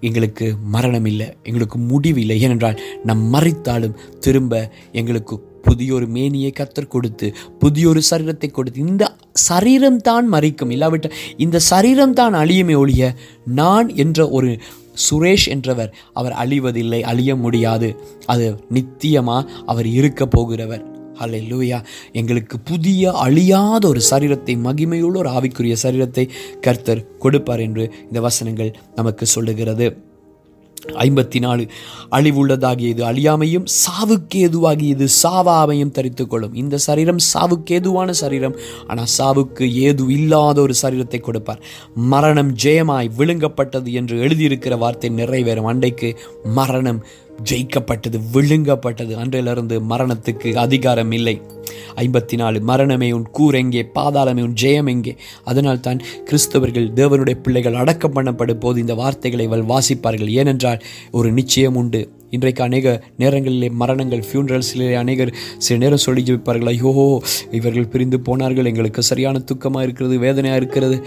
எங்களுக்கு 0.02 0.56
மரணம் 0.62 1.06
இல்லை 1.06 1.28
எங்களுக்கு 1.44 1.78
முடிவில்லை. 1.80 2.42
ஏனென்றால் 2.42 2.80
நம் 3.04 3.24
மறித்தாலும் 3.34 3.98
திரும்ப 4.20 4.72
எங்களுக்கு 4.92 5.36
புதிய 5.62 5.94
ஒரு 5.94 6.08
மேனியை 6.08 6.52
கத்தர் 6.52 6.88
கொடுத்து 6.88 7.34
புதிய 7.60 7.88
ஒரு 7.88 8.02
சரீரத்தை 8.12 8.52
கொடுத்து 8.52 8.80
இந்த 8.80 9.16
சரீரம் 9.34 10.02
தான் 10.02 10.34
மறிக்கும் 10.34 10.70
இல்லாவிட்டால் 10.70 11.16
இந்த 11.38 11.60
சரீரம் 11.60 12.14
தான் 12.14 12.34
அழியுமே 12.34 12.76
ஒழிய 12.76 13.16
நான் 13.46 13.96
என்ற 13.96 14.30
ஒரு 14.30 14.60
சுரேஷ் 15.10 15.48
என்றவர். 15.48 15.96
அவர் 16.14 16.32
அழிவதில்லை 16.32 17.02
அழிய 17.02 17.36
முடியாது. 17.36 17.96
அது 18.26 18.64
நித்தியமாக 18.74 19.50
அவர் 19.66 19.86
இருக்க 19.86 20.28
போகிறவர். 20.38 20.84
அல்ல 21.18 21.38
லூயா 21.38 21.84
எங்களுக்கு 22.12 22.60
புதிய 22.60 23.12
அழியாத 23.12 23.88
ஒரு 23.88 24.02
சரீரத்தை 24.10 24.56
மகிமையுள்ள 24.64 25.18
ஒரு 25.18 25.30
ஆவிக்குரிய 25.30 25.76
சரீரத்தை 25.84 26.30
கர்த்தர் 26.62 27.18
கொடுப்பார் 27.18 27.60
என்று 27.60 27.94
இந்த 28.04 28.22
வசனங்கள் 28.22 28.76
நமக்கு 28.96 29.26
சொல்லுகிறது. 29.26 30.14
ஐம்பத்தி 30.84 31.40
நாலு 31.40 31.68
அழிவுள்ளதாகியது 32.12 33.02
அழியாமையும் 33.12 33.66
சாவுக்கேதுவாகியது 33.86 35.08
சாவாமையும் 35.24 35.92
தரித்துக் 35.92 36.30
கொள்ளும் 36.30 36.54
இந்த 36.54 36.78
சரீரம் 36.78 37.18
சாவுக்கேதுவான 37.34 38.10
சரீரம். 38.10 38.56
ஆனால் 38.88 39.12
சாவுக்கு 39.18 39.72
ஏது 39.72 40.08
இல்லாத 40.08 40.62
ஒரு 40.62 40.74
சரீரத்தை 40.82 41.20
கொடுப்பார். 41.20 41.62
மரணம் 41.96 42.56
ஜெயமாய் 42.64 43.10
விழுங்கப்பட்டது 43.18 43.92
என்று 43.92 44.18
எழுதியிருக்கிற 44.18 44.78
வார்த்தை 44.78 45.10
நிறைவேறும். 45.10 45.70
அண்டைக்கு 45.74 46.16
மரணம் 46.44 47.04
ஜெயிக்கப்பட்டது 47.44 48.20
விழுங்கப்பட்டது. 48.34 49.14
அன்றையிலிருந்து 49.14 49.82
மரணத்துக்கு 49.82 50.56
அதிகாரம் 50.56 51.12
இல்லை. 51.12 51.42
ஐம்பத்தி 51.96 52.36
நாலு 52.36 52.60
மரணமே 52.72 53.12
உன் 53.12 53.28
கூர் 53.32 53.56
எங்கே 53.56 53.84
பாதாளமே 53.96 54.44
உன் 54.48 54.58
ஜெயம் 54.62 54.92
எங்கே? 54.96 55.16
அதனால் 55.44 55.80
தான் 55.80 56.02
கிறிஸ்தவர்கள் 56.30 56.88
தேவனுடைய 57.00 57.38
பிள்ளைகள் 57.46 57.80
அடக்கம் 57.84 58.16
பண்ணப்படும் 58.16 58.64
போது 58.66 58.80
இந்த 58.80 58.94
வார்த்தைகளை 58.94 59.46
அவள் 59.46 59.70
வாசிப்பார்கள். 59.74 60.32
ஏனென்றால் 60.42 60.84
ஒரு 61.12 61.32
நிச்சயம் 61.32 61.76
உண்டு. 61.76 62.04
இன்றைக்கு 62.36 62.62
அநேக 62.64 62.88
நேரங்களிலே 63.18 63.68
மரணங்கள் 63.82 64.24
ஃபியூனரல்ஸிலே 64.30 64.88
அநேகர் 65.02 65.32
சில 65.58 65.76
நேரம் 65.84 66.04
சொல்லி 66.06 66.22
ஜெபிப்பார்கள். 66.30 66.72
ஐயோ 66.74 67.22
இவர்கள் 67.52 67.92
பிரிந்து 67.94 68.20
போனார்கள். 68.20 68.70
எங்களுக்கு 68.72 69.04
சரியான 69.12 69.42
துக்கமாக 69.52 69.86
இருக்கிறது 69.88 70.18
வேதனையாக 70.20 70.62
இருக்கிறது. 70.62 70.98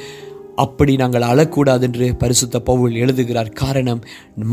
அப்படி 0.64 0.92
நாங்கள் 0.97 1.29
அழக்கூடாது 1.31 1.85
என்று 1.88 2.07
பரிசுத்த 2.23 2.61
பவுல் 2.61 2.94
எழுதுகிறார். 2.94 3.51
காரணம் 3.62 4.01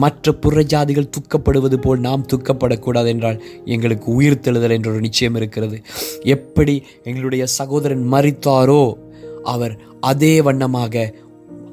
மற்ற 0.04 0.34
புற 0.44 0.64
ஜாதிகள் 0.74 1.14
துக்கப்படுவது 1.16 1.78
போல் 1.86 2.06
நாம் 2.08 2.30
துக்கப்படக்கூடாது 2.34 3.10
என்றால் 3.14 3.42
எங்களுக்கு 3.66 4.08
உயிர்த்தெழுதல் 4.20 4.76
என்ற 4.78 4.90
ஒரு 4.92 5.02
நிச்சயம் 5.08 5.36
இருக்கிறது. 5.36 5.80
எப்படி 6.36 6.76
எங்களுடைய 7.04 7.46
சகோதரன் 7.60 8.06
மறித்தாரோ 8.12 8.84
அவர் 9.54 9.76
அதே 10.12 10.34
வண்ணமாக 10.42 11.06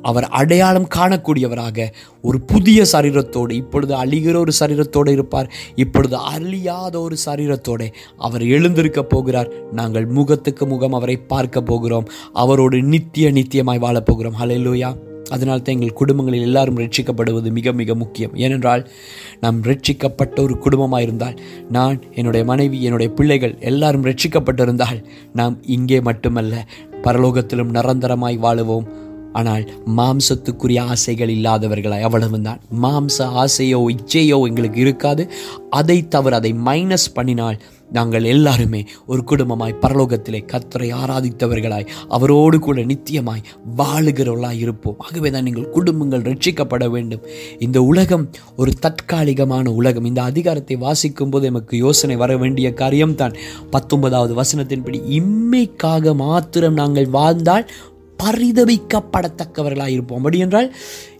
அவர் 0.03 0.27
அடையாளம் 0.41 0.89
காணக்கூடியவராக 0.95 1.87
ஒரு 2.23 2.39
புதிய 2.41 2.85
சரீரத்தோடு 2.93 3.51
இப்பொழுது 3.51 3.95
அழிகிற 4.03 4.35
ஒரு 4.35 4.53
சரீரத்தோடு 4.61 5.11
இருப்பார் 5.17 5.51
இப்பொழுது 5.75 6.17
அழியாத 6.35 6.95
ஒரு 7.01 7.17
சரீரத்தோடு 7.27 7.87
அவர் 8.17 8.45
எழுந்திருக்க 8.57 9.03
போகிறார். 9.05 9.53
நாங்கள் 9.73 10.07
முகத்துக்கு 10.07 10.67
முகம் 10.67 10.93
அவரை 10.93 11.17
பார்க்க 11.33 11.63
போகிறோம். 11.63 12.09
அவரோடு 12.33 12.83
நித்திய 12.83 13.29
நித்தியமாய் 13.31 13.85
வாழப்போகிறோம் 13.87 14.39
ஹலெல்லூயா 14.43 14.91
அதனால் 15.35 15.63
தான் 15.63 15.75
எங்கள் 15.75 15.99
குடும்பங்களில் 16.01 16.47
எல்லாரும் 16.47 16.79
ரட்சிக்கப்படுவது 16.79 17.49
மிக 17.59 17.73
மிக 17.73 17.95
முக்கியம். 17.95 18.35
ஏனென்றால் 18.35 18.83
நாம் 19.41 19.59
ரட்சிக்கப்பட்ட 19.69 20.37
ஒரு 20.43 20.55
குடும்பமாக 20.65 21.03
இருந்தால் 21.03 21.37
நான் 21.77 21.97
என்னுடைய 22.15 22.43
மனைவி 22.51 22.79
என்னுடைய 22.83 23.11
பிள்ளைகள் 23.19 23.55
எல்லாரும் 23.71 24.05
ரட்சிக்கப்பட்டிருந்தால் 24.05 24.99
நாம் 25.41 25.57
இங்கே 25.77 26.01
மட்டுமல்ல 26.01 26.65
பரலோகத்திலும் 27.07 27.73
நிரந்தரமாய் 27.79 28.43
வாழுவோம். 28.45 28.89
ஆனால் 29.33 29.65
மாம்சத்துக்குரிய 29.97 30.81
ஆசைகள் 30.87 31.29
இல்லாதவர்களாய் 31.29 32.07
அவ்வளவுதான். 32.09 32.61
மாம்ச 32.83 33.27
ஆசையோ 33.43 33.83
இச்சையோ 33.95 34.41
எங்களுக்கு 34.49 34.81
இருக்காது. 34.81 35.25
அதை 35.71 36.09
தவிர 36.09 36.37
அதை 36.37 36.53
மைனஸ் 36.53 37.15
பண்ணினால் 37.15 37.61
நாங்கள் 37.91 38.25
எல்லாருமே 38.25 38.87
ஒரு 39.07 39.23
குடும்பமாய் 39.31 39.75
பரலோகத்திலே 39.81 40.41
கத்தரை 40.53 40.89
ஆராதித்தவர்களாய் 40.93 41.89
அவரோடு 42.09 42.59
கூட 42.59 42.81
நித்தியமாய் 42.81 43.43
வாழுகிறவர்களாய் 43.77 44.59
இருப்போம். 44.59 44.95
ஆகவே 44.99 45.31
தான் 45.31 45.43
நீங்கள் 45.43 45.69
குடும்பங்கள் 45.69 46.23
ரட்சிக்கப்பட 46.23 46.91
வேண்டும். 46.91 47.23
இந்த 47.59 47.83
உலகம் 47.83 48.25
ஒரு 48.57 48.73
தற்காலிகமான 48.81 49.67
உலகம். 49.73 50.05
இந்த 50.05 50.23
அதிகாரத்தை 50.23 50.77
வாசிக்கும் 50.77 51.31
போது 51.31 51.47
எமக்கு 51.47 51.77
யோசனை 51.77 52.17
வர 52.17 52.37
வேண்டிய 52.37 52.73
காரியம்தான். 52.73 53.37
பத்தொன்பதாவது 53.71 54.35
வசனத்தின்படி 54.43 55.01
இம்மைக்காக 55.21 56.15
மாத்திரம் 56.15 56.75
நாங்கள் 56.75 57.09
வாழ்ந்தால் 57.19 57.69
பரிதவிக்கப்படத்தக்கவர்களாக 58.23 59.95
இருப்போம் 59.97 60.21
அப்படி 60.21 60.39
என்றால் 60.47 60.69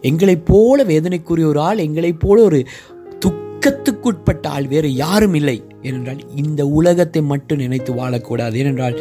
எங்களைப் 0.09 0.45
போல 0.45 0.83
வேதனைக்குரிய 0.91 1.47
ஒரு 1.53 1.61
ஆள் 1.69 1.83
எங்களைப் 1.87 2.21
போல 2.23 2.37
ஒரு 2.49 2.59
துக்கத்துக்குட்பட்ட 3.25 4.45
ஆள் 4.55 4.67
வேறு 4.67 4.89
யாரும் 5.03 5.35
இல்லை. 5.39 5.57
ஏனென்றால் 5.81 6.21
இந்த 6.43 6.61
உலகத்தை 6.79 7.21
மட்டும் 7.33 7.61
நினைத்து 7.65 7.91
வாழக்கூடாது. 7.93 8.55
ஏனென்றால் 8.63 8.97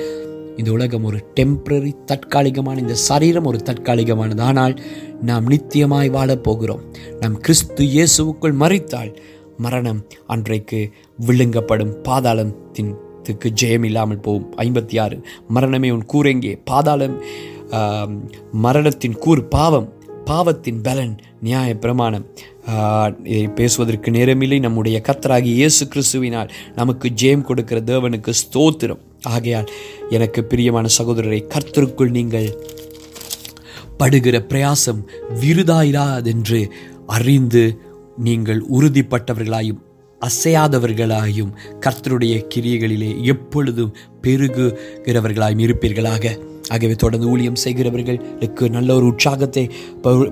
இந்த 0.57 0.71
உலகம் 0.77 1.07
ஒரு 1.09 1.19
டெம்பரரி 1.39 1.93
தற்காலிகமான 2.11 2.77
இந்த 2.79 2.97
சரீரம் 3.09 3.47
ஒரு 3.51 3.59
தற்காலிகமானது. 3.69 4.43
ஆனால் 4.49 4.75
நாம் 5.23 5.47
நித்தியமாய் 5.49 6.11
வாழப் 6.17 6.45
போகிறோம் 6.47 6.83
நாம் 7.21 7.37
கிறிஸ்து 7.39 7.85
இயேசுவுக்குள் 7.95 8.59
மறித்தால் 8.63 9.13
மரணம் 9.65 10.03
அன்றைக்கு 10.35 10.81
விழுங்கப்படும். 11.27 11.95
பாதாளத்தின் 12.09 12.93
ஜெயம் 13.61 13.85
இல்லாமல் 13.89 14.23
போகும். 14.27 14.47
ஐம்பத்தி 14.65 14.97
ஆறு 15.01 15.17
மரணமே 15.49 15.91
உன் 15.97 16.07
கூரெங்கே. 16.13 16.53
பாதாளம் 16.71 17.17
மரணத்தின் 18.65 19.19
கூர் 19.25 19.43
பாவம் 19.57 19.89
பாவத்தின் 20.25 20.81
பலன் 20.87 21.15
நியாய 21.47 21.71
பிரமாணம். 21.85 22.27
இதை 23.31 23.47
பேசுவதற்கு 23.59 24.09
நேரமில்லை. 24.11 24.59
நம்முடைய 24.67 24.97
கத்தராகி 25.07 25.51
இயேசு 25.61 25.83
கிறிஸ்துவினால் 25.93 26.53
நமக்கு 26.77 27.09
ஜெயம் 27.23 27.47
கொடுக்கிற 27.49 27.79
தேவனுக்கு 27.91 28.33
ஸ்தோத்திரம். 28.43 29.01
ஆகையால் 29.35 29.71
எனக்கு 30.17 30.41
பிரியமான 30.45 30.87
சகோதரரை 30.99 31.41
கர்த்தருக்குள் 31.55 32.15
நீங்கள் 32.19 32.49
படுகிற 34.01 34.37
பிரயாசம் 34.51 35.01
விருதாயிராதென்று 35.43 36.61
அறிந்து 37.17 37.65
நீங்கள் 38.29 38.63
உறுதிப்பட்டவர்களாயும் 38.77 39.83
அசையாதவர்களாயும் 40.21 41.53
கர்த்தருடைய 41.85 42.35
கிரியைகளிலே 42.55 43.11
எப்பொழுதும் 43.33 43.95
பெருகுகிறவர்களாயும் 44.23 45.65
இருப்பீர்களாக. 45.67 46.35
ஆகவே 46.69 46.95
தொடர்ந்து 46.95 47.29
ஊழியம் 47.29 47.63
செய்கிறவர்களுக்கு 47.65 48.69
நல்ல 48.69 48.95
ஒரு 48.95 49.07
உற்சாகத்தை 49.07 49.71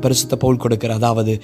பரிசுத்த 0.00 0.36
பவுல் 0.36 0.57
கொடுக்கிற 0.57 0.94
அதாவது 0.94 1.40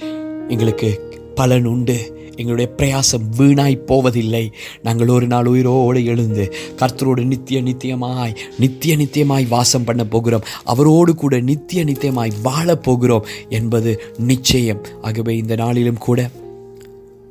எங்களுக்கு 0.47 1.15
பலன் 1.35 1.65
உண்டு. 1.65 2.15
எங்களுடைய 2.35 2.73
பிரயாசம் 2.77 3.23
வீணாய் 3.37 3.85
போவதில்லை. 3.85 4.51
நாங்கள் 4.83 5.07
ஒரு 5.07 5.27
நாள் 5.27 5.45
உயிரோடு 5.45 6.05
எழுந்து 6.05 6.53
கர்த்தரோடு 6.75 7.25
நித்திய 7.25 7.61
நித்தியமாய் 7.61 8.35
நித்திய 8.59 8.97
நித்தியமாய் 8.97 9.47
வாசம் 9.47 9.83
பண்ண 9.83 10.05
போகிறோம். 10.05 10.43
அவரோடு 10.63 11.15
கூட 11.15 11.39
நித்திய 11.39 11.83
நித்தியமாய் 11.83 12.31
வாழப் 12.43 12.83
போகிறோம் 12.83 13.25
என்பது 13.49 14.01
நிச்சயம். 14.17 14.81
ஆகவே 15.01 15.37
இந்த 15.37 15.55
நாளிலும் 15.55 15.97
கூட 15.97 16.29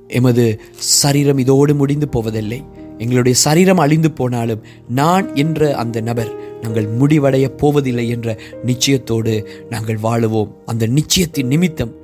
எமது 0.08 0.60
சரீரம் 0.74 1.38
இதோடு 1.38 1.74
முடிந்து 1.74 2.08
போவதில்லை. 2.08 2.64
எங்களுடைய 2.98 3.38
சரீரம் 3.38 3.78
அழிந்து 3.78 4.10
போனாலும் 4.10 4.62
நான் 4.88 5.36
என்ற 5.36 5.74
அந்த 5.76 6.00
நபர் 6.00 6.45
நாங்கள் 6.62 6.88
முடிவடைய 6.98 7.48
போவதில்லை 7.48 8.08
என்ற 8.08 8.38
நிச்சயத்தோடு 8.64 9.34
நாங்கள் 9.70 9.98
வாழுவோம். 10.02 10.52
அந்த 10.66 10.86
நிச்சயத்தின் 10.86 11.46
நிமித்தம் 11.46 11.94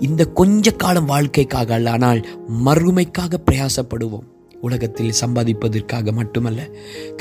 இந்த 0.00 0.24
கொஞ்ச 0.24 0.70
காலம் 0.70 1.04
வாழ்க்கைக்காக 1.04 1.74
அல்ல 1.74 1.90
ஆனால் 1.90 2.20
மறுமைக்காக 2.64 3.34
பிரயாசப்படுவோம். 3.46 4.28
உலகத்தில் 4.60 5.12
சம்பாதிப்பதற்காக 5.20 6.12
மட்டுமல்ல 6.12 6.60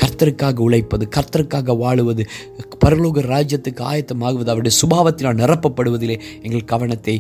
கர்த்தருக்காக 0.01 0.59
உழைப்பது 0.59 1.07
கர்த்தருக்காக 1.15 1.75
வாழுவது 1.83 2.25
பரலோக 2.85 3.23
ராஜ்யத்துக்கு 3.33 3.81
ஆயத்தமாகுவது 3.91 4.51
அவருடைய 4.53 4.77
சுபாவத்தினால் 4.81 5.41
நிரப்பப்படுவதிலே 5.41 6.19
எங்கள் 6.41 6.69
கவனத்தை 6.73 7.15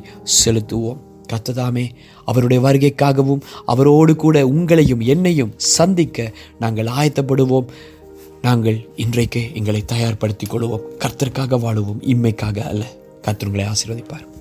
செலுத்துவோம். 0.45 1.01
கர்த்ததாமே 1.33 1.85
அவருடைய 2.25 2.59
வருகைக்காகவும் 2.67 3.41
அவரோடு 3.65 4.15
கூட 4.15 4.45
உங்களையும் 4.45 5.03
என்னையும் 5.13 5.53
சந்திக்க 5.57 6.31
நாங்கள் 6.59 6.89
ஆயத்தப்படுவோம். 6.99 7.67
நாங்கள் 8.43 8.89
இன்றைக்கு 8.95 9.55
எங்களை 9.55 9.83
தயார்படுத்திக் 9.85 10.53
கொள்வோம். 10.53 10.81
கர்த்தருக்காக 10.99 11.57
வாழுவோம். 11.57 11.99
இம்மைக்காக 12.01 12.59
அல்ல. 12.59 12.85
கர்த்தருங்களை 13.21 13.65
ஆசீர்வதிப்பார். 13.65 14.32